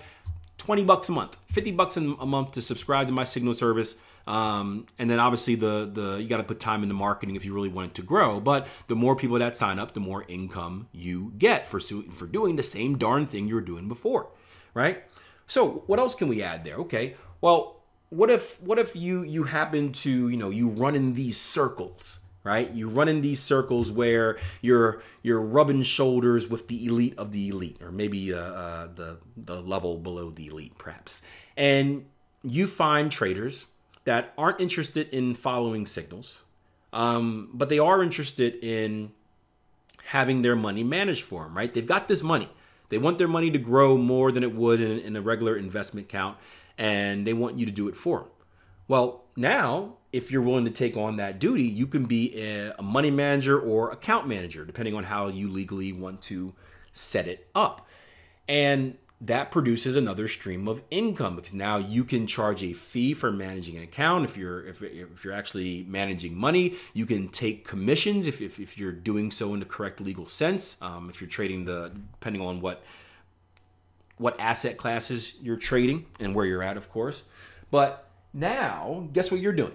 20 0.58 0.86
bucks 0.86 1.10
a 1.10 1.12
month, 1.12 1.38
50 1.52 1.72
bucks 1.72 1.98
a 1.98 2.02
month 2.02 2.52
to 2.54 2.62
subscribe 2.62 3.08
to 3.08 3.14
my 3.14 3.26
signal 3.26 3.54
service. 3.54 3.96
Um, 4.28 4.86
and 5.00 5.10
then 5.10 5.20
obviously 5.20 5.56
the 5.56 5.90
the 5.92 6.22
you 6.22 6.28
got 6.28 6.38
to 6.38 6.44
put 6.44 6.60
time 6.60 6.84
into 6.84 6.96
marketing 6.96 7.36
if 7.36 7.46
you 7.46 7.54
really 7.54 7.70
want 7.70 7.88
it 7.88 7.94
to 7.96 8.02
grow. 8.02 8.40
But 8.40 8.68
the 8.88 8.96
more 8.96 9.16
people 9.16 9.40
that 9.40 9.58
sign 9.58 9.80
up, 9.80 9.94
the 9.94 10.00
more 10.00 10.26
income 10.28 10.88
you 10.92 11.34
get 11.38 11.68
for 11.68 11.80
for 11.80 12.28
doing 12.28 12.56
the 12.56 12.64
same 12.64 12.98
darn 12.98 13.26
thing 13.26 13.48
you 13.48 13.56
were 13.56 13.62
doing 13.62 13.88
before, 13.88 14.30
right? 14.74 15.04
So 15.48 15.84
what 15.88 16.00
else 16.00 16.16
can 16.16 16.28
we 16.28 16.42
add 16.42 16.64
there? 16.64 16.76
Okay, 16.78 17.16
well, 17.42 17.82
what 18.10 18.30
if 18.30 18.62
what 18.62 18.80
if 18.80 18.96
you 18.96 19.24
you 19.24 19.44
happen 19.44 19.92
to 19.92 20.30
you 20.30 20.38
know 20.38 20.50
you 20.50 20.70
run 20.70 20.96
in 20.96 21.14
these 21.16 21.38
circles 21.38 22.22
right? 22.44 22.72
You 22.72 22.90
run 22.90 23.08
in 23.08 23.22
these 23.22 23.40
circles 23.40 23.92
where 23.92 24.38
you're 24.62 25.02
you're 25.22 25.42
rubbing 25.42 25.84
shoulders 25.84 26.48
with 26.48 26.68
the 26.68 26.86
elite 26.86 27.14
of 27.18 27.32
the 27.32 27.50
elite, 27.50 27.82
or 27.82 27.92
maybe 27.92 28.34
uh, 28.34 28.40
uh, 28.40 28.88
the 28.94 29.18
the 29.38 29.62
level 29.62 29.98
below 29.98 30.30
the 30.30 30.48
elite, 30.48 30.78
perhaps. 30.78 31.22
And 31.56 32.06
you 32.44 32.68
find 32.68 33.12
traders 33.12 33.68
that 34.04 34.34
aren't 34.38 34.60
interested 34.60 35.10
in 35.10 35.36
following 35.36 35.86
signals, 35.86 36.44
um, 36.94 37.50
but 37.54 37.70
they 37.70 37.80
are 37.80 38.02
interested 38.02 38.56
in 38.64 39.12
having 40.06 40.42
their 40.42 40.56
money 40.56 40.84
managed 40.84 41.24
for 41.24 41.44
them, 41.44 41.56
right? 41.56 41.74
They've 41.74 41.86
got 41.86 42.08
this 42.08 42.24
money. 42.24 42.50
They 42.90 42.98
want 42.98 43.18
their 43.18 43.28
money 43.28 43.52
to 43.52 43.58
grow 43.58 43.98
more 43.98 44.32
than 44.32 44.44
it 44.44 44.54
would 44.54 44.82
in, 44.82 45.00
in 45.00 45.16
a 45.16 45.22
regular 45.22 45.56
investment 45.56 46.08
account, 46.08 46.38
and 46.78 47.26
they 47.26 47.34
want 47.34 47.58
you 47.58 47.66
to 47.66 47.72
do 47.72 47.88
it 47.88 47.96
for 47.96 48.20
them. 48.20 48.28
Well, 48.88 49.24
now, 49.38 49.94
if 50.12 50.32
you're 50.32 50.42
willing 50.42 50.66
to 50.66 50.72
take 50.72 50.98
on 50.98 51.16
that 51.18 51.40
duty, 51.40 51.64
you 51.64 51.88
can 51.88 52.06
be 52.06 52.38
a 52.78 52.82
money 52.82 53.12
manager 53.12 53.58
or 53.58 53.92
account 53.92 54.28
manager, 54.28 54.66
depending 54.66 54.96
on 54.96 55.06
how 55.06 55.30
you 55.30 55.48
legally 55.50 55.94
want 55.94 56.22
to 56.24 56.54
set 56.92 57.28
it 57.28 57.48
up. 57.56 57.88
And 58.50 58.98
that 59.22 59.52
produces 59.52 59.96
another 59.96 60.28
stream 60.28 60.68
of 60.68 60.82
income 60.90 61.36
because 61.36 61.54
now 61.54 61.78
you 61.78 62.04
can 62.04 62.26
charge 62.26 62.64
a 62.64 62.74
fee 62.74 63.14
for 63.14 63.32
managing 63.32 63.78
an 63.78 63.84
account. 63.84 64.26
If 64.26 64.36
you're 64.36 64.66
if, 64.66 64.82
if 64.82 65.24
you're 65.24 65.34
actually 65.34 65.86
managing 65.88 66.36
money 66.36 66.76
you 66.94 67.06
can 67.06 67.28
take 67.28 67.68
commissions 67.68 68.26
if, 68.28 68.42
if, 68.42 68.60
if 68.60 68.78
you're 68.78 68.92
doing 68.92 69.30
so 69.30 69.54
in 69.54 69.60
the 69.60 69.66
correct 69.66 70.02
legal 70.02 70.28
sense. 70.28 70.78
Um, 70.82 71.10
if 71.10 71.22
you're 71.22 71.30
trading 71.30 71.66
the 71.66 71.92
depending 72.14 72.42
on 72.42 72.62
what 72.62 72.84
what 74.18 74.40
asset 74.40 74.78
classes 74.78 75.36
you're 75.42 75.58
trading 75.58 76.08
and 76.20 76.36
where 76.36 76.46
you're 76.46 76.64
at 76.64 76.78
of 76.78 76.90
course. 76.90 77.24
But 77.70 78.10
now 78.34 79.08
guess 79.14 79.32
what 79.32 79.40
you're 79.40 79.54
doing 79.54 79.74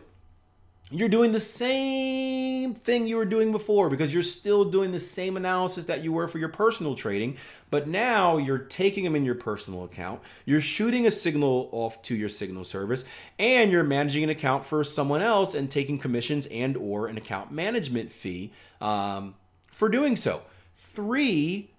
you're 0.92 1.08
doing 1.08 1.32
the 1.32 1.40
same 1.40 2.72
thing 2.72 3.08
you 3.08 3.16
were 3.16 3.24
doing 3.24 3.50
before 3.50 3.90
because 3.90 4.14
you're 4.14 4.22
still 4.22 4.64
doing 4.64 4.92
the 4.92 5.00
same 5.00 5.36
analysis 5.36 5.86
that 5.86 6.04
you 6.04 6.12
were 6.12 6.28
for 6.28 6.38
your 6.38 6.48
personal 6.48 6.94
trading, 6.94 7.36
but 7.70 7.88
now 7.88 8.36
you're 8.36 8.58
taking 8.58 9.02
them 9.02 9.16
in 9.16 9.24
your 9.24 9.34
personal 9.34 9.82
account. 9.82 10.20
You're 10.44 10.60
shooting 10.60 11.04
a 11.04 11.10
signal 11.10 11.68
off 11.72 12.00
to 12.02 12.14
your 12.14 12.28
signal 12.28 12.62
service 12.62 13.04
and 13.36 13.72
you're 13.72 13.82
managing 13.82 14.22
an 14.22 14.30
account 14.30 14.64
for 14.64 14.84
someone 14.84 15.22
else 15.22 15.54
and 15.54 15.68
taking 15.68 15.98
commissions 15.98 16.46
and 16.46 16.76
or 16.76 17.08
an 17.08 17.18
account 17.18 17.50
management 17.50 18.12
fee 18.12 18.52
um, 18.80 19.34
for 19.72 19.88
doing 19.88 20.14
so. 20.14 20.42
Three 20.76 21.70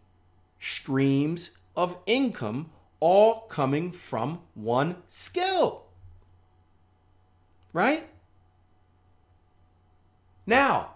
streams 0.60 1.52
of 1.78 1.98
income 2.06 2.72
all 3.00 3.42
coming 3.42 3.94
from 3.94 4.40
one 4.54 4.98
skill. 5.08 5.84
Right? 7.72 8.10
Now, 10.48 10.96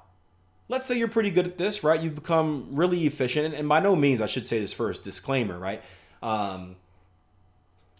let's 0.69 0.85
say 0.85 0.97
you're 0.97 1.09
pretty 1.09 1.29
good 1.29 1.45
at 1.45 1.57
this, 1.57 1.83
right? 1.83 2.01
You've 2.01 2.15
become 2.15 2.69
really 2.71 3.05
efficient, 3.05 3.53
and 3.53 3.69
by 3.69 3.81
no 3.81 3.95
means, 3.95 4.21
I 4.21 4.25
should 4.25 4.45
say 4.45 4.59
this 4.59 4.73
first, 4.73 5.03
disclaimer, 5.03 5.59
right? 5.59 5.83
Um, 6.23 6.77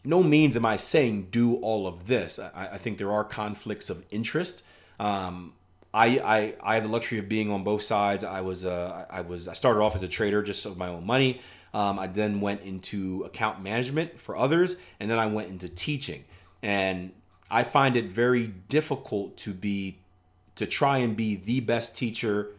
no 0.03 0.23
means 0.23 0.55
am 0.55 0.65
I 0.65 0.77
saying 0.77 1.27
do 1.29 1.57
all 1.57 1.85
of 1.85 2.07
this. 2.07 2.39
I, 2.39 2.69
I 2.73 2.77
think 2.77 2.97
there 2.97 3.11
are 3.11 3.23
conflicts 3.23 3.89
of 3.89 4.03
interest. 4.09 4.63
Um, 4.99 5.53
I, 5.93 6.19
I, 6.19 6.55
I 6.63 6.73
have 6.75 6.83
the 6.83 6.89
luxury 6.89 7.19
of 7.19 7.27
being 7.27 7.51
on 7.51 7.63
both 7.63 7.81
sides. 7.81 8.23
I 8.23 8.41
was 8.41 8.65
uh, 8.65 9.05
I 9.09 9.21
was 9.21 9.47
I 9.47 9.53
started 9.53 9.81
off 9.81 9.93
as 9.93 10.03
a 10.03 10.07
trader 10.07 10.41
just 10.41 10.65
of 10.65 10.77
my 10.77 10.87
own 10.87 11.05
money. 11.05 11.41
Um, 11.73 11.99
I 11.99 12.07
then 12.07 12.41
went 12.41 12.61
into 12.61 13.23
account 13.25 13.61
management 13.61 14.19
for 14.19 14.37
others, 14.37 14.75
and 14.99 15.11
then 15.11 15.19
I 15.19 15.25
went 15.25 15.49
into 15.49 15.69
teaching. 15.69 16.23
And 16.61 17.11
I 17.49 17.63
find 17.63 17.97
it 17.97 18.05
very 18.05 18.47
difficult 18.47 19.37
to 19.37 19.53
be 19.53 20.00
to 20.55 20.65
try 20.65 20.97
and 20.97 21.15
be 21.15 21.35
the 21.35 21.59
best 21.61 21.95
teacher 21.95 22.49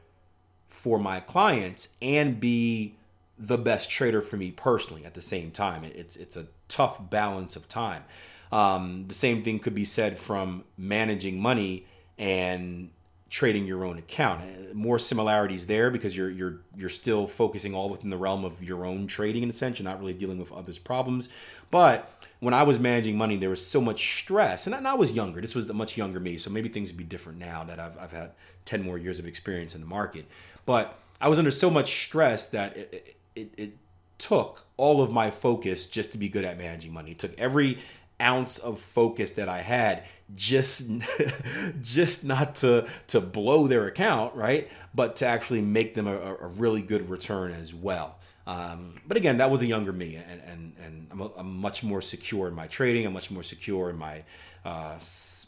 for 0.68 0.98
my 0.98 1.20
clients 1.20 1.94
and 2.00 2.40
be 2.40 2.94
the 3.38 3.58
best 3.58 3.90
trader 3.90 4.22
for 4.22 4.36
me 4.36 4.50
personally 4.50 5.04
at 5.04 5.14
the 5.14 5.22
same 5.22 5.50
time. 5.50 5.84
It's 5.84 6.16
it's 6.16 6.36
a 6.36 6.46
tough 6.68 7.10
balance 7.10 7.56
of 7.56 7.68
time. 7.68 8.04
Um, 8.50 9.06
the 9.08 9.14
same 9.14 9.42
thing 9.42 9.58
could 9.58 9.74
be 9.74 9.84
said 9.84 10.18
from 10.18 10.64
managing 10.76 11.40
money 11.40 11.86
and 12.18 12.90
trading 13.30 13.66
your 13.66 13.82
own 13.82 13.96
account. 13.98 14.74
More 14.74 14.98
similarities 14.98 15.66
there 15.66 15.90
because 15.90 16.16
you're 16.16 16.30
you're 16.30 16.60
you're 16.76 16.88
still 16.88 17.26
focusing 17.26 17.74
all 17.74 17.88
within 17.88 18.10
the 18.10 18.16
realm 18.16 18.44
of 18.44 18.62
your 18.62 18.84
own 18.84 19.06
trading 19.06 19.42
in 19.42 19.50
a 19.50 19.52
sense. 19.52 19.78
You're 19.78 19.88
not 19.88 19.98
really 20.00 20.14
dealing 20.14 20.38
with 20.38 20.52
others' 20.52 20.78
problems, 20.78 21.28
but 21.70 22.21
when 22.42 22.54
I 22.54 22.64
was 22.64 22.80
managing 22.80 23.16
money, 23.16 23.36
there 23.36 23.50
was 23.50 23.64
so 23.64 23.80
much 23.80 24.18
stress. 24.18 24.66
And 24.66 24.74
I 24.74 24.94
was 24.94 25.12
younger. 25.12 25.40
This 25.40 25.54
was 25.54 25.70
a 25.70 25.72
much 25.72 25.96
younger 25.96 26.18
me. 26.18 26.36
So 26.36 26.50
maybe 26.50 26.68
things 26.68 26.88
would 26.88 26.96
be 26.96 27.04
different 27.04 27.38
now 27.38 27.62
that 27.62 27.78
I've, 27.78 27.96
I've 27.96 28.10
had 28.10 28.32
10 28.64 28.82
more 28.82 28.98
years 28.98 29.20
of 29.20 29.28
experience 29.28 29.76
in 29.76 29.80
the 29.80 29.86
market. 29.86 30.26
But 30.66 30.98
I 31.20 31.28
was 31.28 31.38
under 31.38 31.52
so 31.52 31.70
much 31.70 32.02
stress 32.02 32.48
that 32.48 32.76
it, 32.76 33.16
it, 33.36 33.52
it 33.56 33.76
took 34.18 34.66
all 34.76 35.00
of 35.00 35.12
my 35.12 35.30
focus 35.30 35.86
just 35.86 36.10
to 36.12 36.18
be 36.18 36.28
good 36.28 36.44
at 36.44 36.58
managing 36.58 36.92
money. 36.92 37.12
It 37.12 37.20
took 37.20 37.38
every 37.38 37.78
ounce 38.20 38.58
of 38.58 38.80
focus 38.80 39.30
that 39.32 39.48
I 39.48 39.62
had 39.62 40.02
just 40.34 40.90
just 41.80 42.24
not 42.24 42.56
to 42.56 42.88
to 43.06 43.20
blow 43.20 43.68
their 43.68 43.86
account, 43.86 44.34
right? 44.34 44.68
But 44.92 45.14
to 45.16 45.26
actually 45.26 45.60
make 45.60 45.94
them 45.94 46.08
a, 46.08 46.16
a 46.16 46.48
really 46.48 46.82
good 46.82 47.08
return 47.08 47.52
as 47.52 47.72
well. 47.72 48.18
Um, 48.46 48.94
but 49.06 49.16
again, 49.16 49.38
that 49.38 49.50
was 49.50 49.62
a 49.62 49.66
younger 49.66 49.92
me, 49.92 50.16
and 50.16 50.40
and, 50.42 50.72
and 50.82 51.06
I'm, 51.10 51.20
a, 51.20 51.30
I'm, 51.36 51.56
much 51.58 51.84
more 51.84 52.00
secure 52.00 52.48
in 52.48 52.54
my 52.54 52.66
trading. 52.66 53.06
I'm 53.06 53.12
much 53.12 53.30
more 53.30 53.42
secure 53.42 53.88
in 53.88 53.96
my 53.96 54.24
uh, 54.64 54.98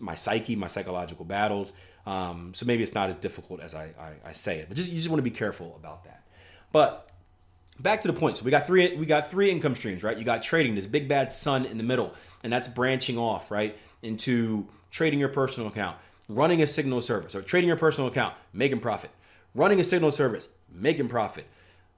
my 0.00 0.14
psyche, 0.14 0.54
my 0.54 0.68
psychological 0.68 1.24
battles. 1.24 1.72
Um, 2.06 2.52
so 2.54 2.66
maybe 2.66 2.82
it's 2.82 2.94
not 2.94 3.08
as 3.08 3.16
difficult 3.16 3.60
as 3.60 3.74
I, 3.74 3.84
I, 3.98 4.28
I 4.28 4.32
say 4.32 4.58
it, 4.58 4.68
but 4.68 4.76
just 4.76 4.90
you 4.90 4.96
just 4.96 5.08
want 5.08 5.18
to 5.18 5.22
be 5.22 5.30
careful 5.30 5.74
about 5.80 6.04
that. 6.04 6.22
But 6.70 7.10
back 7.80 8.02
to 8.02 8.08
the 8.08 8.14
point. 8.14 8.36
So 8.36 8.44
we 8.44 8.50
got 8.50 8.66
three 8.66 8.96
we 8.96 9.06
got 9.06 9.30
three 9.30 9.50
income 9.50 9.74
streams, 9.74 10.02
right? 10.02 10.16
You 10.16 10.24
got 10.24 10.42
trading, 10.42 10.74
this 10.74 10.86
big 10.86 11.08
bad 11.08 11.32
sun 11.32 11.64
in 11.64 11.78
the 11.78 11.84
middle, 11.84 12.14
and 12.42 12.52
that's 12.52 12.68
branching 12.68 13.18
off, 13.18 13.50
right, 13.50 13.76
into 14.02 14.68
trading 14.90 15.18
your 15.18 15.28
personal 15.28 15.68
account, 15.68 15.96
running 16.28 16.62
a 16.62 16.66
signal 16.66 17.00
service, 17.00 17.34
or 17.34 17.42
trading 17.42 17.68
your 17.68 17.76
personal 17.76 18.08
account, 18.08 18.34
making 18.52 18.80
profit, 18.80 19.10
running 19.54 19.80
a 19.80 19.84
signal 19.84 20.10
service, 20.10 20.48
making 20.72 21.08
profit, 21.08 21.46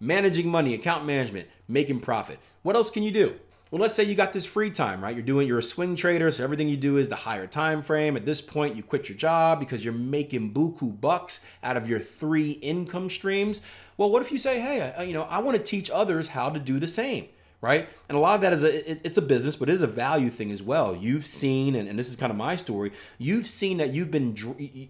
managing 0.01 0.49
money, 0.49 0.75
account 0.75 1.05
management, 1.05 1.49
making 1.69 2.01
profit. 2.01 2.39
What 2.63 2.77
else 2.77 2.91
can 2.91 3.03
you 3.03 3.11
do? 3.11 3.37
Well, 3.71 3.81
let's 3.81 3.95
say 3.95 4.05
you 4.05 4.15
got 4.15 4.33
this 4.33 4.47
free 4.47 4.71
time, 4.71 5.03
right? 5.03 5.15
You're 5.15 5.25
doing 5.25 5.49
you're 5.49 5.59
a 5.59 5.63
swing 5.63 5.97
trader, 5.97 6.31
so 6.31 6.45
everything 6.45 6.69
you 6.69 6.77
do 6.77 6.99
is 6.99 7.09
the 7.09 7.17
higher 7.17 7.49
time 7.49 7.83
frame. 7.83 8.17
At 8.17 8.25
this 8.25 8.41
point, 8.41 8.77
you 8.77 8.85
quit 8.85 9.09
your 9.09 9.19
job 9.19 9.59
because 9.59 9.85
you're 9.85 9.93
making 9.93 10.55
buku 10.55 11.01
bucks 11.01 11.45
out 11.65 11.77
of 11.77 11.89
your 11.89 11.99
three 11.99 12.53
income 12.53 13.11
streams. 13.11 13.61
Well, 13.97 14.09
what 14.09 14.23
if 14.23 14.31
you 14.31 14.39
say, 14.39 14.61
"Hey, 14.61 14.95
I, 14.97 15.03
you 15.03 15.13
know, 15.13 15.25
I 15.25 15.41
want 15.41 15.57
to 15.57 15.63
teach 15.63 15.91
others 15.91 16.29
how 16.29 16.49
to 16.49 16.61
do 16.61 16.79
the 16.79 16.87
same." 16.87 17.27
Right? 17.61 17.89
And 18.09 18.17
a 18.17 18.21
lot 18.21 18.37
of 18.37 18.43
that 18.43 18.53
is 18.53 18.63
a 18.63 18.91
it, 18.91 19.01
it's 19.03 19.19
a 19.19 19.23
business, 19.23 19.57
but 19.57 19.69
it 19.69 19.73
is 19.73 19.83
a 19.83 19.89
value 19.89 20.29
thing 20.29 20.53
as 20.53 20.63
well. 20.63 20.95
You've 20.95 21.27
seen 21.27 21.75
and, 21.75 21.89
and 21.89 21.99
this 21.99 22.09
is 22.09 22.15
kind 22.15 22.31
of 22.31 22.37
my 22.37 22.55
story. 22.55 22.93
You've 23.19 23.49
seen 23.49 23.79
that 23.79 23.93
you've 23.93 24.13
been 24.13 24.37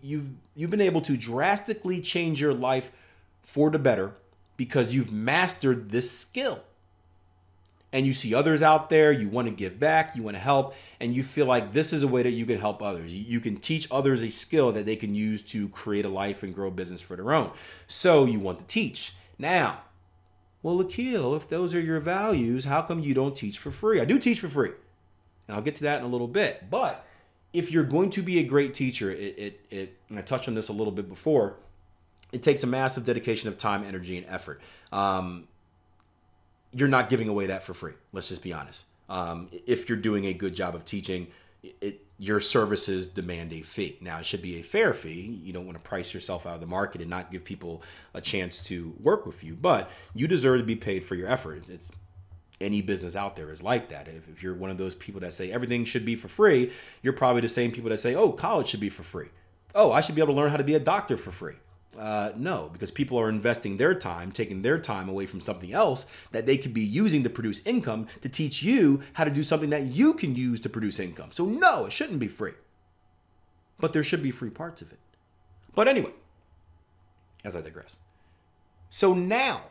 you've 0.02 0.28
you've 0.54 0.70
been 0.70 0.82
able 0.82 1.00
to 1.02 1.16
drastically 1.16 2.02
change 2.02 2.42
your 2.42 2.52
life 2.52 2.92
for 3.42 3.70
the 3.70 3.78
better 3.78 4.12
because 4.56 4.94
you've 4.94 5.12
mastered 5.12 5.90
this 5.90 6.10
skill 6.10 6.62
and 7.92 8.04
you 8.04 8.12
see 8.12 8.34
others 8.34 8.62
out 8.62 8.90
there, 8.90 9.12
you 9.12 9.28
want 9.28 9.48
to 9.48 9.54
give 9.54 9.78
back, 9.78 10.16
you 10.16 10.22
want 10.22 10.36
to 10.36 10.42
help, 10.42 10.74
and 11.00 11.14
you 11.14 11.22
feel 11.22 11.46
like 11.46 11.72
this 11.72 11.92
is 11.92 12.02
a 12.02 12.08
way 12.08 12.22
that 12.22 12.30
you 12.30 12.44
can 12.44 12.58
help 12.58 12.82
others. 12.82 13.14
You 13.14 13.40
can 13.40 13.56
teach 13.56 13.86
others 13.90 14.22
a 14.22 14.30
skill 14.30 14.72
that 14.72 14.86
they 14.86 14.96
can 14.96 15.14
use 15.14 15.42
to 15.44 15.68
create 15.68 16.04
a 16.04 16.08
life 16.08 16.42
and 16.42 16.54
grow 16.54 16.68
a 16.68 16.72
business 16.72 17.00
for 17.00 17.16
their 17.16 17.32
own. 17.32 17.52
So 17.86 18.24
you 18.24 18.38
want 18.38 18.58
to 18.58 18.66
teach. 18.66 19.14
Now, 19.38 19.80
well, 20.62 20.80
Akil, 20.80 21.34
if 21.36 21.48
those 21.48 21.74
are 21.74 21.80
your 21.80 22.00
values, 22.00 22.64
how 22.64 22.82
come 22.82 23.00
you 23.00 23.14
don't 23.14 23.36
teach 23.36 23.58
for 23.58 23.70
free? 23.70 24.00
I 24.00 24.04
do 24.04 24.18
teach 24.18 24.40
for 24.40 24.48
free. 24.48 24.72
And 25.46 25.56
I'll 25.56 25.62
get 25.62 25.76
to 25.76 25.84
that 25.84 26.00
in 26.00 26.04
a 26.04 26.08
little 26.08 26.28
bit. 26.28 26.68
But 26.68 27.06
if 27.52 27.70
you're 27.70 27.84
going 27.84 28.10
to 28.10 28.22
be 28.22 28.40
a 28.40 28.42
great 28.42 28.74
teacher, 28.74 29.10
it, 29.10 29.38
it, 29.38 29.60
it 29.70 29.96
and 30.08 30.18
I 30.18 30.22
touched 30.22 30.48
on 30.48 30.54
this 30.54 30.68
a 30.68 30.72
little 30.72 30.92
bit 30.92 31.08
before, 31.08 31.56
it 32.36 32.42
takes 32.42 32.62
a 32.62 32.66
massive 32.66 33.06
dedication 33.06 33.48
of 33.48 33.56
time, 33.56 33.82
energy, 33.82 34.18
and 34.18 34.26
effort. 34.28 34.60
Um, 34.92 35.48
you're 36.72 36.86
not 36.86 37.08
giving 37.08 37.28
away 37.30 37.46
that 37.46 37.64
for 37.64 37.72
free. 37.72 37.94
Let's 38.12 38.28
just 38.28 38.42
be 38.42 38.52
honest. 38.52 38.84
Um, 39.08 39.48
if 39.66 39.88
you're 39.88 39.96
doing 39.96 40.26
a 40.26 40.34
good 40.34 40.54
job 40.54 40.74
of 40.74 40.84
teaching, 40.84 41.28
it, 41.80 42.04
your 42.18 42.38
services 42.38 43.08
demand 43.08 43.54
a 43.54 43.62
fee. 43.62 43.96
Now, 44.02 44.18
it 44.18 44.26
should 44.26 44.42
be 44.42 44.60
a 44.60 44.62
fair 44.62 44.92
fee. 44.92 45.40
You 45.42 45.54
don't 45.54 45.64
want 45.64 45.76
to 45.76 45.88
price 45.88 46.12
yourself 46.12 46.46
out 46.46 46.56
of 46.56 46.60
the 46.60 46.66
market 46.66 47.00
and 47.00 47.08
not 47.08 47.30
give 47.30 47.42
people 47.42 47.82
a 48.12 48.20
chance 48.20 48.62
to 48.64 48.94
work 49.00 49.24
with 49.24 49.42
you, 49.42 49.54
but 49.54 49.90
you 50.14 50.28
deserve 50.28 50.60
to 50.60 50.66
be 50.66 50.76
paid 50.76 51.04
for 51.04 51.14
your 51.14 51.28
efforts. 51.28 51.70
It's, 51.70 51.90
any 52.60 52.80
business 52.82 53.16
out 53.16 53.36
there 53.36 53.50
is 53.50 53.62
like 53.62 53.88
that. 53.90 54.08
If, 54.08 54.28
if 54.28 54.42
you're 54.42 54.54
one 54.54 54.70
of 54.70 54.78
those 54.78 54.94
people 54.94 55.20
that 55.22 55.34
say 55.34 55.50
everything 55.50 55.84
should 55.84 56.04
be 56.04 56.16
for 56.16 56.28
free, 56.28 56.72
you're 57.02 57.12
probably 57.12 57.42
the 57.42 57.48
same 57.48 57.70
people 57.70 57.90
that 57.90 57.98
say, 57.98 58.14
oh, 58.14 58.32
college 58.32 58.68
should 58.68 58.80
be 58.80 58.88
for 58.88 59.02
free. 59.02 59.28
Oh, 59.74 59.92
I 59.92 60.00
should 60.00 60.14
be 60.14 60.22
able 60.22 60.32
to 60.34 60.40
learn 60.40 60.50
how 60.50 60.56
to 60.56 60.64
be 60.64 60.74
a 60.74 60.80
doctor 60.80 61.16
for 61.18 61.30
free. 61.30 61.56
Uh, 61.98 62.32
no, 62.36 62.68
because 62.72 62.90
people 62.90 63.18
are 63.18 63.28
investing 63.28 63.76
their 63.76 63.94
time, 63.94 64.30
taking 64.30 64.62
their 64.62 64.78
time 64.78 65.08
away 65.08 65.26
from 65.26 65.40
something 65.40 65.72
else 65.72 66.06
that 66.32 66.46
they 66.46 66.56
could 66.56 66.74
be 66.74 66.82
using 66.82 67.22
to 67.22 67.30
produce 67.30 67.60
income 67.64 68.06
to 68.20 68.28
teach 68.28 68.62
you 68.62 69.00
how 69.14 69.24
to 69.24 69.30
do 69.30 69.42
something 69.42 69.70
that 69.70 69.84
you 69.84 70.14
can 70.14 70.34
use 70.34 70.60
to 70.60 70.68
produce 70.68 70.98
income. 70.98 71.30
So, 71.30 71.46
no, 71.46 71.86
it 71.86 71.92
shouldn't 71.92 72.18
be 72.18 72.28
free. 72.28 72.52
But 73.78 73.92
there 73.92 74.02
should 74.02 74.22
be 74.22 74.30
free 74.30 74.50
parts 74.50 74.82
of 74.82 74.92
it. 74.92 74.98
But 75.74 75.88
anyway, 75.88 76.12
as 77.44 77.54
I 77.54 77.60
digress. 77.60 77.96
So 78.90 79.14
now, 79.14 79.62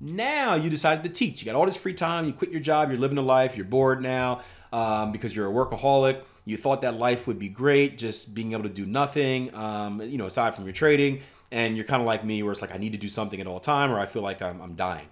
now 0.00 0.54
you 0.54 0.70
decided 0.70 1.04
to 1.04 1.10
teach. 1.10 1.40
You 1.40 1.46
got 1.46 1.54
all 1.54 1.66
this 1.66 1.76
free 1.76 1.94
time, 1.94 2.24
you 2.24 2.32
quit 2.32 2.50
your 2.50 2.60
job, 2.60 2.90
you're 2.90 2.98
living 2.98 3.18
a 3.18 3.22
life, 3.22 3.56
you're 3.56 3.66
bored 3.66 4.02
now 4.02 4.42
um, 4.72 5.12
because 5.12 5.34
you're 5.34 5.48
a 5.48 5.52
workaholic. 5.52 6.22
You 6.44 6.56
thought 6.56 6.80
that 6.80 6.94
life 6.94 7.26
would 7.26 7.38
be 7.38 7.48
great, 7.48 7.98
just 7.98 8.34
being 8.34 8.52
able 8.52 8.62
to 8.62 8.68
do 8.68 8.86
nothing, 8.86 9.54
um, 9.54 10.00
you 10.00 10.16
know, 10.16 10.26
aside 10.26 10.54
from 10.54 10.64
your 10.64 10.72
trading 10.72 11.22
and 11.50 11.76
you're 11.76 11.86
kind 11.86 12.02
of 12.02 12.06
like 12.06 12.24
me 12.24 12.42
where 12.42 12.52
it's 12.52 12.60
like 12.60 12.74
I 12.74 12.78
need 12.78 12.92
to 12.92 12.98
do 12.98 13.08
something 13.08 13.40
at 13.40 13.46
all 13.46 13.60
time 13.60 13.90
or 13.90 13.98
I 13.98 14.06
feel 14.06 14.22
like 14.22 14.42
I'm, 14.42 14.60
I'm 14.60 14.74
dying. 14.74 15.08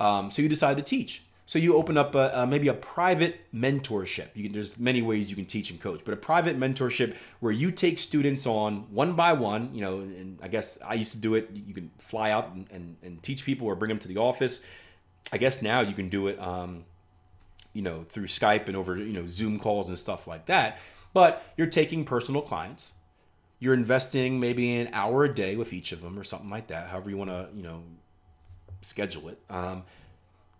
Um, 0.00 0.30
so 0.30 0.42
you 0.42 0.48
decide 0.48 0.76
to 0.76 0.82
teach. 0.82 1.22
So 1.46 1.58
you 1.58 1.76
open 1.76 1.96
up 1.96 2.14
a, 2.14 2.30
a, 2.34 2.46
maybe 2.46 2.68
a 2.68 2.74
private 2.74 3.40
mentorship. 3.54 4.34
Can, 4.34 4.52
there's 4.52 4.78
many 4.78 5.00
ways 5.00 5.30
you 5.30 5.36
can 5.36 5.46
teach 5.46 5.70
and 5.70 5.80
coach, 5.80 6.02
but 6.04 6.12
a 6.12 6.16
private 6.18 6.60
mentorship 6.60 7.16
where 7.40 7.52
you 7.52 7.72
take 7.72 7.98
students 7.98 8.46
on 8.46 8.80
one 8.92 9.14
by 9.14 9.32
one. 9.32 9.74
You 9.74 9.80
know, 9.80 10.00
and 10.00 10.38
I 10.42 10.48
guess 10.48 10.78
I 10.86 10.92
used 10.92 11.12
to 11.12 11.18
do 11.18 11.36
it. 11.36 11.48
You 11.54 11.72
can 11.72 11.90
fly 11.98 12.32
out 12.32 12.52
and, 12.52 12.66
and, 12.70 12.96
and 13.02 13.22
teach 13.22 13.46
people 13.46 13.66
or 13.66 13.74
bring 13.76 13.88
them 13.88 13.98
to 14.00 14.08
the 14.08 14.18
office. 14.18 14.60
I 15.32 15.38
guess 15.38 15.62
now 15.62 15.80
you 15.80 15.94
can 15.94 16.10
do 16.10 16.26
it, 16.26 16.38
um, 16.38 16.84
you 17.72 17.80
know, 17.80 18.04
through 18.10 18.26
Skype 18.26 18.66
and 18.66 18.76
over 18.76 18.98
you 18.98 19.14
know 19.14 19.24
Zoom 19.26 19.58
calls 19.58 19.88
and 19.88 19.98
stuff 19.98 20.26
like 20.26 20.44
that. 20.46 20.78
But 21.14 21.42
you're 21.56 21.66
taking 21.66 22.04
personal 22.04 22.42
clients 22.42 22.92
you're 23.58 23.74
investing 23.74 24.38
maybe 24.38 24.76
an 24.76 24.88
hour 24.92 25.24
a 25.24 25.34
day 25.34 25.56
with 25.56 25.72
each 25.72 25.92
of 25.92 26.00
them 26.00 26.18
or 26.18 26.24
something 26.24 26.50
like 26.50 26.68
that 26.68 26.88
however 26.88 27.10
you 27.10 27.16
want 27.16 27.30
to 27.30 27.48
you 27.54 27.62
know 27.62 27.82
schedule 28.80 29.28
it. 29.28 29.40
Um, 29.50 29.84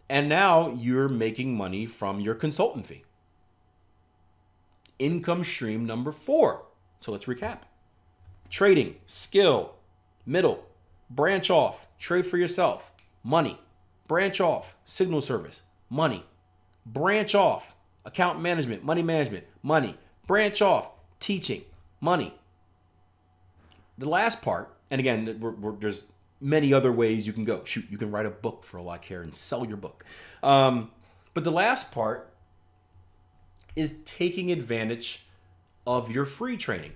and 0.09 0.29
now 0.29 0.71
you're 0.71 1.09
making 1.09 1.57
money 1.57 1.87
from 1.87 2.21
your 2.21 2.35
consultant 2.35 2.87
fee. 2.87 3.05
Income 4.99 5.45
stream 5.45 5.87
number 5.87 6.13
four. 6.13 6.65
So 7.01 7.13
let's 7.13 7.27
recap. 7.27 7.61
Trading 8.51 8.97
skill 9.07 9.75
middle 10.25 10.67
branch 11.11 11.51
off 11.51 11.87
trade 11.99 12.27
for 12.27 12.37
yourself 12.37 12.93
money 13.25 13.59
branch 14.07 14.41
off 14.43 14.77
signal 14.85 15.23
service 15.23 15.63
money 15.89 16.23
branch 16.85 17.35
off 17.35 17.75
account 18.05 18.39
management 18.39 18.85
money 18.85 19.03
management 19.03 19.45
money 19.63 19.97
branch 20.27 20.61
off 20.61 20.91
teaching 21.19 21.63
money 21.99 22.35
the 23.99 24.09
last 24.09 24.43
part, 24.43 24.75
and 24.91 25.01
again, 25.01 25.39
we're, 25.41 25.51
we're, 25.51 25.73
there's 25.73 26.05
many 26.41 26.73
other 26.73 26.93
ways 26.93 27.27
you 27.27 27.33
can 27.33 27.45
go. 27.45 27.65
Shoot, 27.65 27.87
you 27.91 27.99
can 27.99 28.11
write 28.11 28.27
a 28.27 28.31
book 28.31 28.65
for 28.65 28.79
all 28.79 28.89
I 28.89 28.99
care 28.99 29.23
and 29.23 29.35
sell 29.35 29.67
your 29.67 29.77
book. 29.77 30.05
Um, 30.43 30.91
but 31.35 31.45
the 31.45 31.51
last 31.51 31.93
part 31.93 32.33
is 33.77 34.01
taking 34.05 34.51
advantage 34.51 35.25
of 35.87 36.11
your 36.11 36.27
free 36.27 36.57
training. 36.57 36.93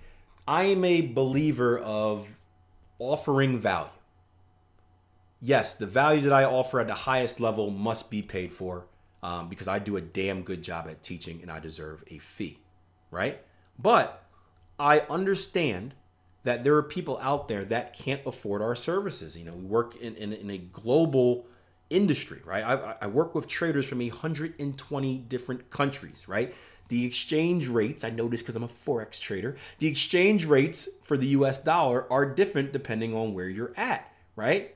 I 0.46 0.64
am 0.64 0.84
a 0.84 1.00
believer 1.02 1.78
of 1.78 2.40
offering 2.98 3.58
value. 3.58 3.88
Yes, 5.40 5.74
the 5.74 5.86
value 5.86 6.22
that 6.22 6.32
I 6.32 6.44
offer 6.44 6.80
at 6.80 6.86
the 6.86 6.94
highest 6.94 7.40
level 7.40 7.70
must 7.70 8.10
be 8.10 8.22
paid 8.22 8.52
for 8.52 8.86
um, 9.22 9.48
because 9.48 9.66
I 9.66 9.78
do 9.78 9.96
a 9.96 10.00
damn 10.00 10.42
good 10.42 10.62
job 10.62 10.86
at 10.88 11.02
teaching 11.02 11.40
and 11.42 11.50
I 11.50 11.58
deserve 11.58 12.04
a 12.08 12.18
fee, 12.18 12.58
right? 13.10 13.40
But 13.78 14.24
I 14.78 15.00
understand 15.10 15.94
that 16.44 16.64
there 16.64 16.74
are 16.76 16.82
people 16.82 17.18
out 17.22 17.48
there 17.48 17.64
that 17.64 17.92
can't 17.92 18.20
afford 18.26 18.62
our 18.62 18.74
services. 18.74 19.36
You 19.36 19.44
know, 19.44 19.52
we 19.52 19.64
work 19.64 19.96
in, 19.96 20.16
in, 20.16 20.32
in 20.32 20.50
a 20.50 20.58
global 20.58 21.46
industry, 21.88 22.40
right? 22.44 22.64
I, 22.64 22.96
I 23.02 23.06
work 23.06 23.34
with 23.34 23.46
traders 23.46 23.86
from 23.86 23.98
120 23.98 25.18
different 25.18 25.70
countries, 25.70 26.26
right? 26.26 26.54
The 26.88 27.06
exchange 27.06 27.68
rates, 27.68 28.02
I 28.04 28.10
this 28.28 28.42
because 28.42 28.56
I'm 28.56 28.64
a 28.64 28.68
Forex 28.68 29.20
trader, 29.20 29.56
the 29.78 29.86
exchange 29.86 30.44
rates 30.44 30.88
for 31.02 31.16
the 31.16 31.28
US 31.28 31.58
dollar 31.58 32.10
are 32.12 32.26
different 32.26 32.72
depending 32.72 33.14
on 33.14 33.32
where 33.34 33.48
you're 33.48 33.72
at, 33.76 34.12
right? 34.34 34.74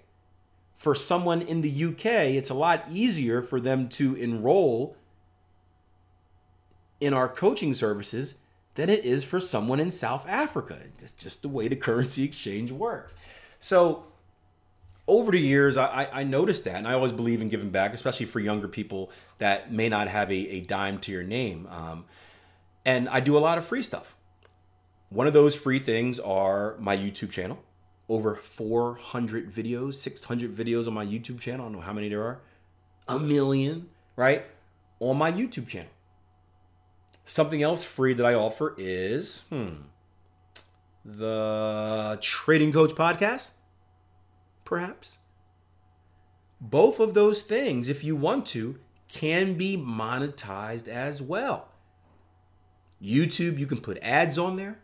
For 0.75 0.95
someone 0.95 1.43
in 1.43 1.63
the 1.63 1.85
UK, 1.85 2.07
it's 2.37 2.51
a 2.51 2.55
lot 2.55 2.85
easier 2.91 3.43
for 3.43 3.61
them 3.61 3.89
to 3.91 4.15
enroll 4.15 4.97
in 7.01 7.13
our 7.13 7.29
coaching 7.29 7.75
services 7.75 8.37
than 8.77 8.89
it 8.89 9.05
is 9.05 9.25
for 9.25 9.41
someone 9.41 9.81
in 9.81 9.91
South 9.91 10.27
Africa. 10.29 10.79
It's 11.01 11.13
just 11.13 11.43
the 11.43 11.49
way 11.49 11.67
the 11.69 11.77
currency 11.89 12.25
exchange 12.25 12.71
works. 12.71 13.19
So 13.59 14.05
over 15.09 15.33
the 15.33 15.41
years, 15.41 15.77
I, 15.77 16.09
I 16.13 16.25
noticed 16.25 16.65
that, 16.65 16.77
and 16.77 16.87
I 16.87 16.93
always 16.93 17.13
believe 17.13 17.41
in 17.41 17.49
giving 17.49 17.71
back, 17.71 17.95
especially 17.95 18.27
for 18.27 18.41
younger 18.41 18.69
people 18.69 19.11
that 19.39 19.73
may 19.73 19.89
not 19.89 20.09
have 20.09 20.31
a, 20.31 20.35
a 20.35 20.61
dime 20.61 20.99
to 21.01 21.13
your 21.13 21.23
name. 21.23 21.67
Um, 21.71 22.05
and 22.85 23.09
I 23.09 23.21
do 23.21 23.37
a 23.37 23.41
lot 23.41 23.59
of 23.59 23.65
free 23.65 23.83
stuff. 23.83 24.17
One 25.09 25.27
of 25.27 25.33
those 25.33 25.55
free 25.55 25.79
things 25.79 26.19
are 26.19 26.77
my 26.79 26.97
YouTube 26.97 27.31
channel. 27.31 27.63
Over 28.09 28.37
400 28.37 29.53
videos, 29.53 29.95
600 29.95 30.55
videos 30.55 30.87
on 30.87 30.95
my 30.95 31.05
YouTube 31.05 31.41
channel. 31.41 31.67
I 31.67 31.69
don't 31.69 31.79
know 31.79 31.81
how 31.81 31.93
many 31.93 32.09
there 32.09 32.23
are. 32.23 32.41
A 33.09 33.19
million, 33.19 33.89
right? 34.17 34.45
On 35.01 35.17
my 35.17 35.33
YouTube 35.33 35.67
channel. 35.67 35.91
Something 37.27 37.63
else 37.63 37.83
free 37.85 38.15
that 38.15 38.25
I 38.25 38.35
offer 38.35 38.75
is 38.79 39.41
hmm, 39.51 39.71
the 41.05 42.19
Trading 42.23 42.73
Coach 42.73 42.93
podcast, 42.93 43.51
perhaps. 44.65 45.19
both 46.61 47.01
of 47.01 47.15
those 47.15 47.43
things, 47.43 47.89
if 47.89 48.03
you 48.05 48.17
want 48.17 48.47
to, 48.47 48.79
can 49.09 49.55
be 49.55 49.77
monetized 49.77 50.89
as 50.89 51.21
well. 51.21 51.69
YouTube, 53.03 53.59
you 53.59 53.67
can 53.67 53.79
put 53.81 53.99
ads 54.03 54.39
on 54.39 54.57
there. 54.57 54.79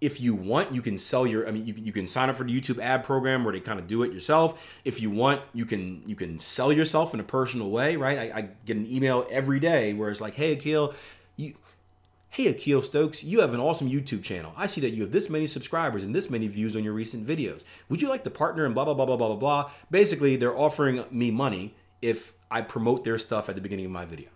If 0.00 0.20
you 0.20 0.34
want, 0.34 0.72
you 0.72 0.80
can 0.80 0.96
sell 0.96 1.26
your. 1.26 1.48
I 1.48 1.50
mean, 1.50 1.64
you, 1.64 1.74
you 1.76 1.92
can 1.92 2.06
sign 2.06 2.30
up 2.30 2.36
for 2.36 2.44
the 2.44 2.58
YouTube 2.58 2.80
ad 2.80 3.02
program 3.02 3.44
where 3.44 3.52
they 3.52 3.60
kind 3.60 3.80
of 3.80 3.86
do 3.86 4.02
it 4.04 4.12
yourself. 4.12 4.78
If 4.84 5.00
you 5.00 5.10
want, 5.10 5.42
you 5.52 5.64
can 5.66 6.02
you 6.06 6.14
can 6.14 6.38
sell 6.38 6.72
yourself 6.72 7.14
in 7.14 7.20
a 7.20 7.24
personal 7.24 7.70
way, 7.70 7.96
right? 7.96 8.18
I, 8.18 8.38
I 8.38 8.48
get 8.64 8.76
an 8.76 8.90
email 8.90 9.26
every 9.30 9.58
day 9.58 9.94
where 9.94 10.10
it's 10.10 10.20
like, 10.20 10.36
"Hey, 10.36 10.52
Akil, 10.52 10.94
you 11.36 11.54
Hey, 12.30 12.46
Akil 12.48 12.82
Stokes, 12.82 13.24
you 13.24 13.40
have 13.40 13.54
an 13.54 13.60
awesome 13.60 13.88
YouTube 13.88 14.22
channel. 14.22 14.52
I 14.56 14.66
see 14.66 14.80
that 14.82 14.90
you 14.90 15.02
have 15.02 15.12
this 15.12 15.30
many 15.30 15.46
subscribers 15.46 16.04
and 16.04 16.14
this 16.14 16.28
many 16.28 16.46
views 16.46 16.76
on 16.76 16.84
your 16.84 16.92
recent 16.92 17.26
videos. 17.26 17.64
Would 17.88 18.02
you 18.02 18.08
like 18.08 18.22
to 18.24 18.30
partner 18.30 18.66
and 18.66 18.74
blah, 18.74 18.84
blah, 18.84 18.94
blah, 18.94 19.06
blah, 19.06 19.16
blah, 19.16 19.28
blah, 19.28 19.36
blah? 19.36 19.70
Basically, 19.90 20.36
they're 20.36 20.56
offering 20.56 21.04
me 21.10 21.30
money 21.30 21.74
if 22.02 22.34
I 22.50 22.60
promote 22.60 23.02
their 23.02 23.18
stuff 23.18 23.48
at 23.48 23.54
the 23.54 23.60
beginning 23.60 23.86
of 23.86 23.92
my 23.92 24.04
video. 24.04 24.28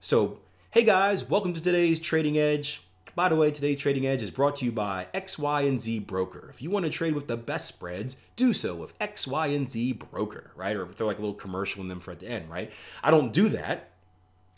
So, 0.00 0.40
hey 0.70 0.84
guys, 0.84 1.28
welcome 1.28 1.54
to 1.54 1.60
today's 1.60 1.98
Trading 1.98 2.38
Edge. 2.38 2.82
By 3.14 3.28
the 3.28 3.36
way, 3.36 3.50
today's 3.50 3.78
Trading 3.78 4.06
Edge 4.06 4.22
is 4.22 4.30
brought 4.30 4.56
to 4.56 4.64
you 4.64 4.72
by 4.72 5.06
X, 5.12 5.38
Y, 5.38 5.60
and 5.62 5.78
Z 5.78 5.98
Broker. 5.98 6.48
If 6.48 6.62
you 6.62 6.70
want 6.70 6.86
to 6.86 6.90
trade 6.90 7.14
with 7.14 7.28
the 7.28 7.36
best 7.36 7.68
spreads, 7.68 8.16
do 8.36 8.54
so 8.54 8.74
with 8.74 8.94
X, 8.98 9.26
Y, 9.26 9.48
and 9.48 9.68
Z 9.68 9.92
Broker, 9.92 10.50
right? 10.56 10.74
Or 10.74 10.86
throw 10.86 11.08
like 11.08 11.18
a 11.18 11.20
little 11.20 11.34
commercial 11.34 11.82
in 11.82 11.88
them 11.88 12.00
for 12.00 12.10
at 12.12 12.20
the 12.20 12.28
end, 12.28 12.48
right? 12.48 12.72
I 13.04 13.10
don't 13.10 13.30
do 13.30 13.50
that 13.50 13.91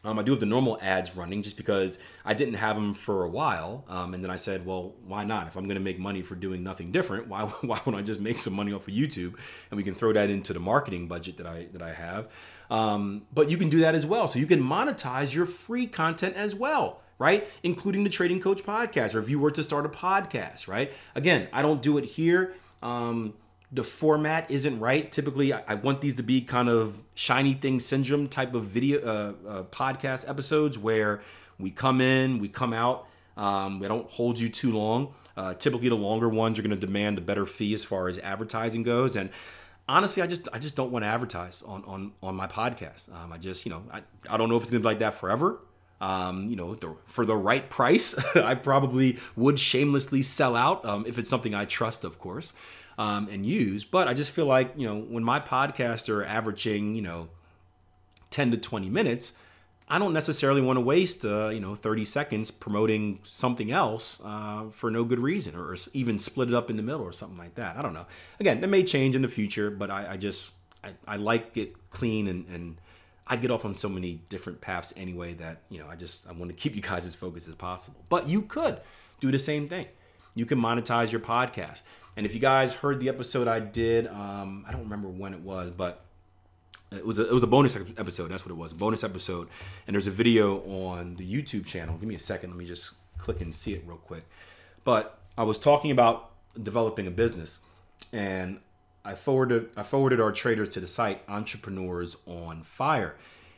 um, 0.05 0.19
I 0.19 0.23
do 0.23 0.33
have 0.33 0.41
the 0.41 0.47
normal 0.47 0.79
ads 0.83 1.17
running 1.17 1.43
just 1.43 1.57
because 1.57 1.99
I 2.25 2.35
didn't 2.35 2.55
have 2.55 2.77
them 2.77 2.93
for 2.93 3.25
a 3.25 3.29
while. 3.29 3.85
Um, 3.89 4.13
and 4.13 4.23
then 4.23 4.31
I 4.31 4.37
said, 4.37 4.67
well, 4.67 4.95
why 5.07 5.25
not? 5.25 5.47
If 5.47 5.57
I'm 5.57 5.65
going 5.65 5.77
to 5.77 5.83
make 5.83 5.99
money 5.99 6.21
for 6.23 6.35
doing 6.35 6.63
nothing 6.63 6.93
different, 6.93 7.27
why, 7.27 7.43
why 7.63 7.81
wouldn't 7.85 8.03
I 8.03 8.03
just 8.03 8.21
make 8.21 8.39
some 8.39 8.55
money 8.55 8.73
off 8.73 8.87
of 8.87 8.95
YouTube 8.95 9.37
and 9.71 9.77
we 9.77 9.83
can 9.83 9.95
throw 9.95 10.13
that 10.13 10.29
into 10.29 10.53
the 10.53 10.61
marketing 10.61 11.09
budget 11.09 11.39
that 11.39 11.47
I, 11.47 11.69
that 11.73 11.83
I 11.83 11.95
have. 11.95 12.29
Um, 12.71 13.23
but 13.33 13.51
you 13.51 13.57
can 13.57 13.71
do 13.71 13.81
that 13.81 13.95
as 13.95 14.07
well. 14.07 14.29
So 14.29 14.39
you 14.39 14.47
can 14.47 14.63
monetize 14.63 15.35
your 15.35 15.47
free 15.47 15.87
content 15.87 16.37
as 16.37 16.55
well 16.55 17.01
right? 17.17 17.47
Including 17.63 18.03
the 18.03 18.11
Trading 18.11 18.41
Coach 18.41 18.65
podcast, 18.65 19.15
or 19.15 19.21
if 19.21 19.29
you 19.29 19.39
were 19.39 19.53
to 19.53 19.63
start 19.63 19.87
a 19.87 19.89
podcast, 19.89 20.67
right? 20.67 20.93
Again, 21.15 21.47
I 21.53 21.63
don't 21.63 21.81
do 21.81 21.97
it 21.97 22.05
here. 22.05 22.55
Um, 22.83 23.35
the 23.73 23.85
format 23.85 24.51
isn't 24.51 24.79
right. 24.79 25.11
Typically, 25.11 25.53
I, 25.53 25.63
I, 25.67 25.75
want 25.75 26.01
these 26.01 26.15
to 26.15 26.23
be 26.23 26.41
kind 26.41 26.69
of 26.69 27.03
shiny 27.15 27.55
thing 27.55 27.81
syndrome 27.81 28.29
type 28.29 28.55
of 28.55 28.67
video 28.67 29.01
uh, 29.01 29.49
uh, 29.49 29.63
podcast 29.65 30.29
episodes 30.29 30.79
where 30.79 31.23
we 31.59 31.71
come 31.71 32.01
in, 32.01 32.39
we 32.39 32.49
come 32.49 32.73
out. 32.73 33.09
Um, 33.37 33.81
we 33.81 33.89
don't 33.89 34.09
hold 34.11 34.39
you 34.39 34.49
too 34.49 34.73
long. 34.73 35.15
Uh, 35.37 35.55
typically, 35.55 35.89
the 35.89 35.97
longer 35.97 36.29
ones 36.29 36.59
are 36.59 36.63
going 36.63 36.79
to 36.79 36.87
demand 36.87 37.19
a 37.19 37.21
better 37.21 37.47
fee 37.47 37.75
as 37.75 37.85
far 37.85 38.09
as 38.09 38.19
advertising 38.21 38.85
goes. 38.85 39.17
And 39.17 39.31
honestly, 39.89 40.23
I 40.23 40.29
just 40.29 40.49
I 40.53 40.59
just 40.59 40.77
don't 40.77 40.93
want 40.93 41.05
to 41.05 41.09
advertise 41.09 41.63
on 41.63 41.85
on 41.85 42.13
on 42.23 42.37
my 42.37 42.47
podcast. 42.47 43.13
Um, 43.13 43.33
I 43.33 43.39
just 43.39 43.67
you 43.67 43.71
know 43.71 43.83
I, 43.91 44.03
I 44.29 44.37
don't 44.37 44.49
know 44.49 44.57
if 44.57 44.63
it's 44.63 44.71
going 44.71 44.83
to 44.83 44.87
be 44.87 44.91
like 44.93 45.01
that 45.01 45.15
forever. 45.15 45.59
Um, 46.01 46.47
you 46.47 46.57
know, 46.57 46.75
the, 46.75 46.95
for 47.07 47.25
the 47.25 47.37
right 47.37 47.69
price, 47.71 48.15
I 48.37 48.55
probably 48.55 49.19
would 49.37 49.59
shamelessly 49.59 50.23
sell 50.23 50.55
out 50.55 50.85
um, 50.85 51.07
if 51.07 51.19
it's 51.19 51.31
something 51.31 51.55
I 51.55 51.65
trust, 51.65 52.05
of 52.05 52.19
course 52.19 52.53
um, 52.99 53.29
and 53.31 53.45
use. 53.47 53.85
But 53.85 54.09
I 54.09 54.15
just 54.15 54.33
feel 54.33 54.47
like, 54.47 54.73
you 54.77 54.87
know, 54.87 54.99
when 55.01 55.25
my 55.25 55.41
podcasts 55.41 56.09
are 56.09 56.25
averaging, 56.25 56.95
you 56.95 57.03
know, 57.03 57.29
10 58.31 58.51
to 58.53 58.57
20 58.57 58.89
minutes, 58.89 59.35
I 59.87 59.99
don't 59.99 60.15
necessarily 60.15 60.63
want 60.63 60.79
to 60.79 60.81
waste, 60.81 61.25
uh, 61.25 61.51
you 61.51 61.61
know, 61.61 61.75
30 61.75 62.05
seconds 62.07 62.51
promoting 62.51 63.21
something 63.23 63.71
else 63.71 64.21
uh, 64.25 64.65
for 64.73 64.91
no 64.91 65.05
good 65.05 65.19
reason 65.19 65.55
or 65.55 65.77
even 65.93 66.19
split 66.19 66.49
it 66.49 66.55
up 66.55 66.71
in 66.71 66.77
the 66.77 66.83
middle 66.83 67.03
or 67.03 67.13
something 67.13 67.37
like 67.37 67.57
that. 67.57 67.77
I 67.77 67.83
don't 67.83 67.93
know. 67.93 68.07
Again, 68.41 68.61
that 68.63 68.69
may 68.69 68.83
change 68.83 69.15
in 69.15 69.23
the 69.23 69.29
future, 69.29 69.71
but 69.71 69.91
I, 69.91 70.13
I 70.13 70.17
just, 70.17 70.53
I, 70.83 70.93
I, 71.07 71.17
like 71.17 71.57
it 71.57 71.91
clean 71.91 72.29
and, 72.29 72.47
and 72.49 72.81
I 73.27 73.37
get 73.37 73.51
off 73.51 73.67
on 73.67 73.75
so 73.75 73.91
many 73.91 74.23
different 74.31 74.63
paths 74.63 74.95
anyway 74.97 75.35
that, 75.35 75.59
you 75.69 75.79
know, 75.79 75.89
I 75.89 75.97
just, 75.97 76.27
I 76.27 76.33
want 76.33 76.51
to 76.51 76.57
keep 76.57 76.75
you 76.75 76.83
guys 76.83 77.05
as 77.05 77.15
focused 77.15 77.49
as 77.49 77.55
possible. 77.55 78.01
But 78.09 78.27
you 78.27 78.41
could 78.43 78.81
do 79.21 79.31
the 79.31 79.39
same 79.39 79.69
thing. 79.69 79.87
You 80.35 80.47
can 80.47 80.59
monetize 80.59 81.13
your 81.13 81.21
podcast. 81.21 81.83
And 82.17 82.25
if 82.27 82.35
you 82.35 82.41
guys 82.41 82.75
heard 82.75 83.01
the 83.01 83.09
episode 83.09 83.49
I 83.49 83.61
did, 83.61 84.07
um, 84.07 84.65
I 84.69 84.73
don't 84.73 84.83
remember 84.83 85.09
when 85.09 85.35
it 85.35 85.41
was, 85.41 85.71
but 85.71 86.05
it 86.93 87.05
was 87.05 87.19
a, 87.19 87.29
it 87.29 87.33
was 87.33 87.43
a 87.43 87.49
bonus 87.49 87.77
episode. 87.77 88.29
That's 88.29 88.45
what 88.45 88.51
it 88.51 88.57
was, 88.57 88.73
bonus 88.73 89.03
episode. 89.03 89.49
And 89.87 89.95
there's 89.95 90.07
a 90.07 90.13
video 90.13 90.59
on 90.61 91.17
the 91.17 91.25
YouTube 91.25 91.67
channel. 91.67 91.97
Give 91.97 92.09
me 92.09 92.15
a 92.15 92.21
second. 92.21 92.51
Let 92.51 92.59
me 92.59 92.67
just 92.67 92.95
click 93.19 93.41
and 93.41 93.55
see 93.55 93.75
it 93.75 93.83
real 93.87 93.97
quick. 93.97 94.25
But 94.85 95.19
I 95.37 95.43
was 95.43 95.59
talking 95.59 95.91
about 95.91 96.31
developing 96.63 97.07
a 97.07 97.11
business, 97.11 97.59
and 98.13 98.61
I 99.05 99.15
forwarded 99.15 99.71
I 99.77 99.83
forwarded 99.83 100.21
our 100.21 100.31
traders 100.31 100.69
to 100.71 100.81
the 100.81 100.87
site 100.87 101.23
Entrepreneurs 101.29 102.17
on 102.27 102.63
Fire, 102.63 103.17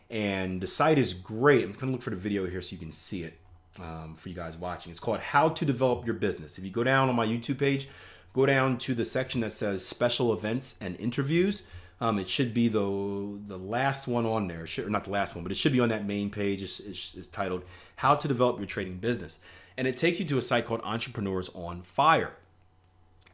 and 0.09 0.61
the 0.61 0.66
site 0.66 0.99
is 0.99 1.12
great. 1.12 1.64
I'm 1.64 1.73
gonna 1.73 1.92
look 1.92 2.03
for 2.03 2.11
the 2.11 2.16
video 2.16 2.47
here 2.47 2.62
so 2.62 2.73
you 2.73 2.79
can 2.79 2.92
see 2.92 3.23
it 3.23 3.38
um, 3.81 4.14
for 4.16 4.29
you 4.29 4.35
guys 4.35 4.57
watching. 4.57 4.90
It's 4.90 5.01
called 5.01 5.21
How 5.21 5.49
to 5.51 5.64
Develop 5.64 6.07
Your 6.07 6.14
Business. 6.14 6.59
If 6.59 6.64
you 6.64 6.71
go 6.71 6.85
down 6.85 7.09
on 7.09 7.14
my 7.14 7.27
YouTube 7.27 7.59
page, 7.59 7.88
go 8.37 8.44
down 8.44 8.77
to 8.77 8.94
the 8.94 9.05
section 9.05 9.40
that 9.40 9.51
says 9.51 9.85
special 9.85 10.31
events 10.31 10.77
and 10.79 10.94
interviews. 11.01 11.62
Um, 12.03 12.18
it 12.18 12.29
should 12.29 12.53
be 12.53 12.68
the 12.68 13.38
the 13.46 13.57
last 13.57 14.07
one 14.07 14.27
on 14.27 14.46
there, 14.46 14.66
should, 14.66 14.87
or 14.87 14.90
not 14.90 15.05
the 15.05 15.11
last 15.11 15.35
one, 15.35 15.42
but 15.42 15.51
it 15.51 15.57
should 15.57 15.72
be 15.72 15.81
on 15.81 15.88
that 15.88 16.05
main 16.05 16.29
page. 16.29 16.62
It's, 16.62 16.79
it's, 16.79 17.14
it's 17.14 17.29
titled 17.29 17.64
"How 17.96 18.14
to 18.14 18.29
Develop 18.29 18.59
Your 18.59 18.66
Trading 18.66 18.99
Business," 18.99 19.38
and 19.79 19.88
it 19.88 19.96
takes 19.96 20.20
you 20.20 20.27
to 20.27 20.37
a 20.37 20.42
site 20.42 20.66
called 20.66 20.83
Entrepreneurs 20.85 21.49
on 21.55 21.81
Fire, 21.81 22.35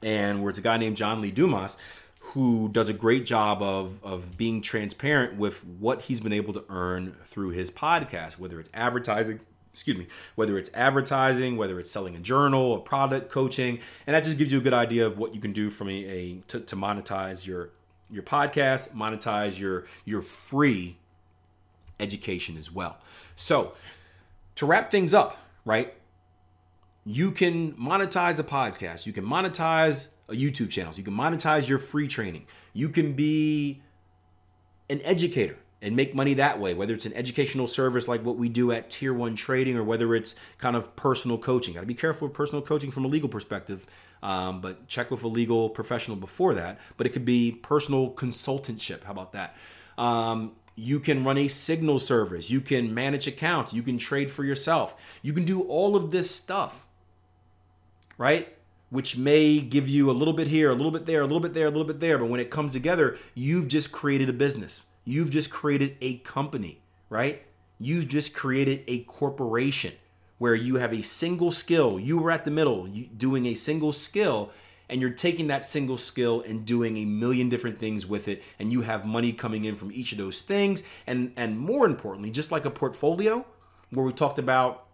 and 0.01 0.41
where 0.43 0.51
it's 0.51 0.61
a 0.61 0.63
guy 0.63 0.77
named 0.77 0.97
John 0.97 1.21
Lee 1.21 1.33
Dumas 1.33 1.77
who 2.25 2.69
does 2.69 2.89
a 2.89 2.93
great 2.93 3.27
job 3.27 3.61
of 3.61 3.99
of 4.05 4.39
being 4.39 4.63
transparent 4.63 5.37
with 5.37 5.65
what 5.65 6.03
he's 6.03 6.21
been 6.21 6.33
able 6.33 6.53
to 6.53 6.65
earn 6.69 7.17
through 7.25 7.51
his 7.51 7.69
podcast, 7.69 8.39
whether 8.39 8.61
it's 8.61 8.71
advertising, 8.73 9.41
excuse 9.73 9.97
me, 9.97 10.07
whether 10.35 10.59
it's 10.59 10.71
advertising, 10.75 11.57
whether 11.57 11.81
it's 11.81 11.91
selling 11.91 12.15
a 12.15 12.19
journal, 12.19 12.75
a 12.75 12.81
product, 12.81 13.31
coaching, 13.31 13.79
and 14.07 14.15
that 14.15 14.25
just 14.25 14.39
gives 14.39 14.53
you 14.53 14.59
a 14.59 14.63
good 14.63 14.75
idea 14.75 15.07
of 15.07 15.19
what 15.19 15.35
you 15.35 15.41
can 15.41 15.53
do 15.53 15.71
from 15.71 15.89
a, 15.89 15.93
a 15.93 16.35
to, 16.49 16.61
to 16.61 16.77
monetize 16.77 17.47
your 17.47 17.71
your 18.11 18.23
podcast, 18.23 18.91
monetize 18.91 19.59
your 19.59 19.87
your 20.05 20.23
free 20.23 20.99
education 21.99 22.59
as 22.59 22.71
well. 22.71 22.99
So, 23.37 23.73
to 24.57 24.67
wrap 24.67 24.91
things 24.91 25.15
up, 25.15 25.39
right? 25.65 25.95
You 27.05 27.31
can 27.31 27.73
monetize 27.73 28.39
a 28.39 28.45
podcast, 28.45 29.07
you 29.07 29.13
can 29.13 29.25
monetize 29.25 30.09
a 30.29 30.35
YouTube 30.35 30.71
channel, 30.71 30.93
you 30.95 31.03
can 31.03 31.15
monetize 31.15 31.69
your 31.69 31.79
free 31.79 32.09
training. 32.09 32.47
You 32.75 32.89
can 32.89 33.13
be 33.13 33.83
an 34.89 35.01
educator 35.03 35.59
and 35.83 35.97
make 35.97 36.15
money 36.15 36.35
that 36.35 36.61
way, 36.61 36.73
whether 36.73 36.95
it's 36.95 37.07
an 37.07 37.13
educational 37.15 37.67
service 37.67 38.07
like 38.07 38.25
what 38.25 38.37
we 38.37 38.49
do 38.49 38.71
at 38.71 38.89
Tier 38.89 39.13
1 39.13 39.35
Trading 39.35 39.77
or 39.77 39.83
whether 39.83 40.15
it's 40.15 40.37
kind 40.59 40.77
of 40.77 40.95
personal 40.95 41.37
coaching. 41.37 41.75
Got 41.75 41.81
to 41.81 41.87
be 41.87 41.95
careful 41.95 42.29
with 42.29 42.37
personal 42.37 42.63
coaching 42.63 42.93
from 42.93 43.05
a 43.05 43.09
legal 43.09 43.29
perspective, 43.29 43.85
um, 44.23 44.61
but 44.61 44.87
check 44.87 45.11
with 45.11 45.25
a 45.25 45.29
legal 45.29 45.69
professional 45.69 46.17
before 46.17 46.55
that. 46.55 46.79
But 46.97 47.09
it 47.09 47.11
could 47.11 47.25
be 47.25 47.51
personal 47.51 48.13
consultantship. 48.13 49.03
How 49.03 49.11
about 49.11 49.33
that? 49.33 49.57
Um, 49.99 50.53
you 50.77 51.01
can 51.01 51.25
run 51.25 51.37
a 51.37 51.49
signal 51.49 51.99
service. 51.99 52.49
You 52.49 52.61
can 52.61 52.95
manage 52.95 53.27
accounts. 53.27 53.75
You 53.75 53.83
can 53.83 53.99
trade 53.99 54.31
for 54.31 54.45
yourself. 54.45 55.19
You 55.21 55.33
can 55.33 55.45
do 55.45 55.63
all 55.63 55.97
of 55.97 56.13
this 56.13 56.31
stuff, 56.31 56.87
right? 58.17 58.57
Which 58.91 59.17
may 59.17 59.61
give 59.61 59.89
you 59.89 60.11
a 60.11 60.13
little 60.13 60.33
bit 60.33 60.47
here, 60.47 60.71
a 60.71 60.75
little 60.75 60.93
bit 60.93 61.07
there, 61.07 61.21
a 61.21 61.27
little 61.27 61.41
bit 61.41 61.55
there, 61.55 61.67
a 61.67 61.71
little 61.71 61.87
bit 61.87 61.99
there. 61.99 62.19
But 62.19 62.29
when 62.29 62.41
it 62.41 62.51
comes 62.51 62.73
together, 62.73 63.19
you've 63.35 63.67
just 63.67 63.91
created 63.91 64.29
a 64.29 64.33
business. 64.33 64.87
You've 65.05 65.31
just 65.31 65.51
created 65.51 65.97
a 66.01 66.19
company, 66.19 66.81
right? 67.09 67.43
You've 67.81 68.09
just 68.09 68.35
created 68.35 68.85
a 68.87 69.01
corporation 69.01 69.95
where 70.39 70.55
you 70.55 70.77
have 70.77 70.93
a 70.93 71.03
single 71.03 71.51
skill. 71.51 71.99
You 71.99 72.19
were 72.19 72.31
at 72.31 72.45
the 72.45 72.51
middle 72.51 72.87
doing 73.17 73.47
a 73.47 73.55
single 73.55 73.93
skill, 73.93 74.51
and 74.89 75.01
you're 75.01 75.11
taking 75.11 75.49
that 75.49 75.65
single 75.65 75.99
skill 75.99 76.45
and 76.47 76.65
doing 76.65 76.97
a 76.99 77.05
million 77.05 77.49
different 77.49 77.79
things 77.79 78.07
with 78.07 78.29
it, 78.29 78.43
and 78.59 78.73
you 78.73 78.83
have 78.83 79.05
money 79.05 79.33
coming 79.33 79.65
in 79.65 79.75
from 79.75 79.91
each 79.93 80.13
of 80.13 80.19
those 80.19 80.41
things. 80.41 80.83
And 81.07 81.33
and 81.37 81.59
more 81.59 81.87
importantly, 81.87 82.31
just 82.31 82.53
like 82.53 82.65
a 82.65 82.71
portfolio, 82.71 83.45
where 83.91 84.05
we 84.07 84.13
talked 84.13 84.39
about 84.39 84.87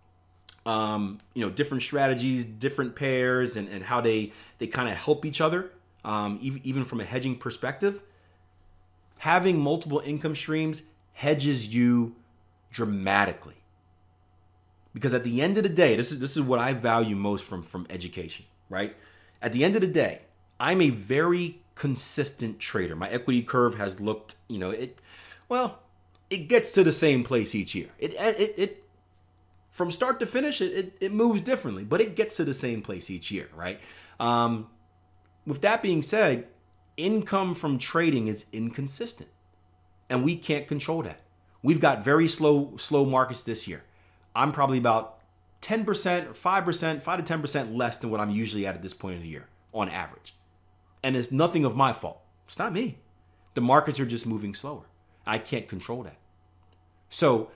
um, 0.65 1.19
you 1.35 1.45
know 1.45 1.51
different 1.51 1.83
strategies, 1.83 2.45
different 2.45 2.97
pairs, 2.97 3.59
and, 3.59 3.69
and 3.69 3.85
how 3.85 4.01
they 4.01 4.33
they 4.59 4.67
kind 4.67 4.89
of 4.89 4.97
help 4.97 5.27
each 5.27 5.41
other, 5.43 5.71
um, 6.05 6.39
even, 6.41 6.61
even 6.65 6.85
from 6.85 7.01
a 7.01 7.05
hedging 7.05 7.37
perspective 7.37 8.01
having 9.19 9.61
multiple 9.61 10.03
income 10.05 10.35
streams 10.35 10.83
hedges 11.13 11.75
you 11.75 12.17
dramatically. 12.71 13.55
Because 14.95 15.15
at 15.15 15.25
the 15.25 15.43
end 15.43 15.57
of 15.57 15.63
the 15.63 15.69
day, 15.69 15.97
this 15.97 16.11
is 16.11 16.19
this 16.19 16.37
is 16.37 16.43
what 16.43 16.59
I 16.59 16.73
value 16.73 17.15
most 17.15 17.45
from 17.45 17.63
from 17.63 17.87
education, 17.91 18.47
right? 18.69 18.97
At 19.41 19.53
the 19.53 19.63
end 19.65 19.75
of 19.77 19.81
the 19.81 19.87
day, 19.89 20.23
I'm 20.59 20.81
a 20.81 20.91
very 20.91 21.61
consistent 21.75 22.59
trader. 22.59 22.97
My 22.97 23.09
equity 23.09 23.43
curve 23.43 23.77
has 23.77 24.01
looked, 24.01 24.35
you 24.49 24.59
know, 24.59 24.71
it 24.71 24.99
well, 25.49 25.81
it 26.31 26.49
gets 26.49 26.73
to 26.73 26.83
the 26.83 26.93
same 26.93 27.23
place 27.23 27.55
each 27.55 27.75
year. 27.75 27.89
It 27.99 28.15
it 28.15 28.55
it 28.57 28.85
from 29.71 29.93
start 29.93 30.19
to 30.19 30.27
finish, 30.27 30.61
it, 30.61 30.73
it, 30.73 30.93
it 31.01 31.13
moves 31.13 31.41
differently, 31.41 31.85
but 31.85 32.01
it 32.01 32.17
gets 32.17 32.35
to 32.37 32.45
the 32.45 32.53
same 32.53 32.83
place 32.83 33.09
each 33.11 33.31
year, 33.31 33.49
right? 33.55 33.81
Um, 34.19 34.67
with 35.47 35.61
that 35.61 35.83
being 35.83 36.03
said, 36.03 36.49
income 36.99 37.55
from 37.55 37.79
trading 37.79 38.27
is 38.27 38.45
inconsistent. 38.53 39.31
And 40.11 40.23
we 40.23 40.37
can't 40.37 40.67
control 40.67 41.03
that. 41.03 41.21
We've 41.63 41.81
got 41.81 42.05
very 42.05 42.29
slow 42.29 42.77
slow 42.77 43.07
markets 43.07 43.45
this 43.45 43.67
year. 43.67 43.85
I'm 44.35 44.53
probably 44.53 44.79
about 44.79 45.19
10% 45.63 45.87
or 45.87 46.35
5%, 46.35 47.03
5 47.03 47.25
to 47.25 47.39
10% 47.39 47.77
less 47.77 47.99
than 47.99 48.11
what 48.11 48.21
I'm 48.21 48.31
usually 48.31 48.67
at 48.67 48.75
at 48.75 48.83
this 48.83 48.95
point 48.95 49.17
in 49.17 49.23
the 49.23 49.29
year 49.29 49.49
on 49.73 49.89
average. 49.89 50.35
And 51.03 51.17
it's 51.17 51.33
nothing 51.33 51.65
of 51.65 51.75
my 51.75 51.93
fault. 51.93 52.21
It's 52.47 52.59
not 52.59 52.73
me. 52.73 52.99
The 53.55 53.61
markets 53.61 53.99
are 53.99 54.07
just 54.07 54.27
moving 54.27 54.55
slower. 54.55 54.85
I 55.27 55.39
can't 55.39 55.69
control 55.69 56.03
that. 56.05 56.17
So, 57.09 57.51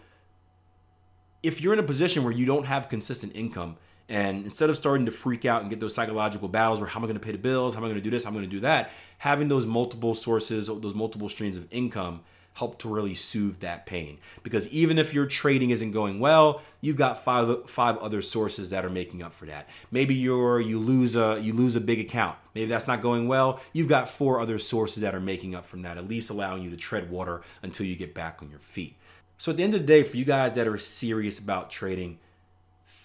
if 1.42 1.60
you're 1.60 1.72
in 1.72 1.78
a 1.78 1.84
position 1.84 2.24
where 2.24 2.32
you 2.32 2.46
don't 2.46 2.66
have 2.66 2.88
consistent 2.88 3.34
income, 3.34 3.76
and 4.08 4.44
instead 4.44 4.70
of 4.70 4.76
starting 4.76 5.06
to 5.06 5.12
freak 5.12 5.44
out 5.44 5.62
and 5.62 5.70
get 5.70 5.80
those 5.80 5.94
psychological 5.94 6.48
battles 6.48 6.80
where 6.80 6.88
how 6.88 7.00
am 7.00 7.04
I 7.04 7.06
going 7.06 7.18
to 7.18 7.24
pay 7.24 7.32
the 7.32 7.38
bills, 7.38 7.74
how 7.74 7.80
am 7.80 7.84
I 7.84 7.88
going 7.88 8.00
to 8.00 8.02
do 8.02 8.10
this, 8.10 8.24
how 8.24 8.30
am 8.30 8.34
I 8.34 8.40
going 8.40 8.50
to 8.50 8.56
do 8.56 8.60
that, 8.60 8.90
having 9.18 9.48
those 9.48 9.66
multiple 9.66 10.14
sources, 10.14 10.66
those 10.66 10.94
multiple 10.94 11.28
streams 11.28 11.56
of 11.56 11.66
income 11.70 12.20
help 12.54 12.78
to 12.78 12.88
really 12.88 13.14
soothe 13.14 13.58
that 13.60 13.86
pain. 13.86 14.18
Because 14.42 14.68
even 14.68 14.98
if 14.98 15.14
your 15.14 15.26
trading 15.26 15.70
isn't 15.70 15.92
going 15.92 16.20
well, 16.20 16.62
you've 16.80 16.96
got 16.96 17.24
five 17.24 17.70
five 17.70 17.96
other 17.98 18.22
sources 18.22 18.70
that 18.70 18.84
are 18.84 18.90
making 18.90 19.22
up 19.22 19.32
for 19.32 19.46
that. 19.46 19.68
Maybe 19.90 20.14
you're 20.14 20.60
you 20.60 20.78
lose 20.78 21.16
a 21.16 21.38
you 21.40 21.52
lose 21.52 21.76
a 21.76 21.80
big 21.80 22.00
account. 22.00 22.36
Maybe 22.54 22.70
that's 22.70 22.86
not 22.86 23.00
going 23.00 23.28
well. 23.28 23.60
You've 23.72 23.88
got 23.88 24.08
four 24.08 24.40
other 24.40 24.58
sources 24.58 25.02
that 25.02 25.14
are 25.14 25.20
making 25.20 25.54
up 25.54 25.64
from 25.64 25.82
that, 25.82 25.96
at 25.96 26.08
least 26.08 26.30
allowing 26.30 26.62
you 26.62 26.70
to 26.70 26.76
tread 26.76 27.10
water 27.10 27.42
until 27.62 27.86
you 27.86 27.96
get 27.96 28.14
back 28.14 28.42
on 28.42 28.50
your 28.50 28.60
feet. 28.60 28.96
So 29.38 29.50
at 29.50 29.56
the 29.56 29.64
end 29.64 29.74
of 29.74 29.80
the 29.80 29.86
day, 29.86 30.02
for 30.02 30.16
you 30.16 30.24
guys 30.24 30.52
that 30.52 30.68
are 30.68 30.78
serious 30.78 31.38
about 31.38 31.70
trading, 31.70 32.18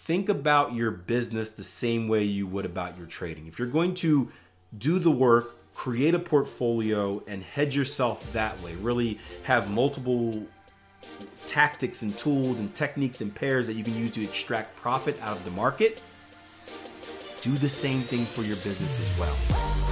think 0.08 0.30
about 0.30 0.74
your 0.74 0.90
business 0.90 1.52
the 1.52 1.66
same 1.66 2.08
way 2.08 2.24
you 2.24 2.48
would 2.48 2.64
about 2.64 2.98
your 2.98 3.06
trading. 3.06 3.46
If 3.46 3.60
you're 3.60 3.68
going 3.68 3.94
to 3.96 4.32
do 4.78 5.00
the 5.00 5.12
work, 5.12 5.58
create 5.76 6.16
a 6.16 6.20
portfolio, 6.20 7.22
and 7.28 7.44
hedge 7.44 7.76
yourself 7.76 8.32
that 8.32 8.58
way, 8.62 8.74
really 8.76 9.20
have 9.44 9.70
multiple 9.70 10.48
tactics 11.46 12.04
and 12.04 12.18
tools 12.18 12.58
and 12.58 12.74
techniques 12.74 13.20
and 13.20 13.36
pairs 13.36 13.68
that 13.68 13.74
you 13.74 13.84
can 13.84 13.98
use 13.98 14.12
to 14.12 14.24
extract 14.24 14.78
profit 14.78 15.20
out 15.22 15.36
of 15.36 15.44
the 15.44 15.52
market, 15.52 16.02
do 17.42 17.52
the 17.52 17.68
same 17.68 18.00
thing 18.00 18.24
for 18.24 18.44
your 18.44 18.56
business 18.56 19.02
as 19.02 19.20
well. 19.20 19.87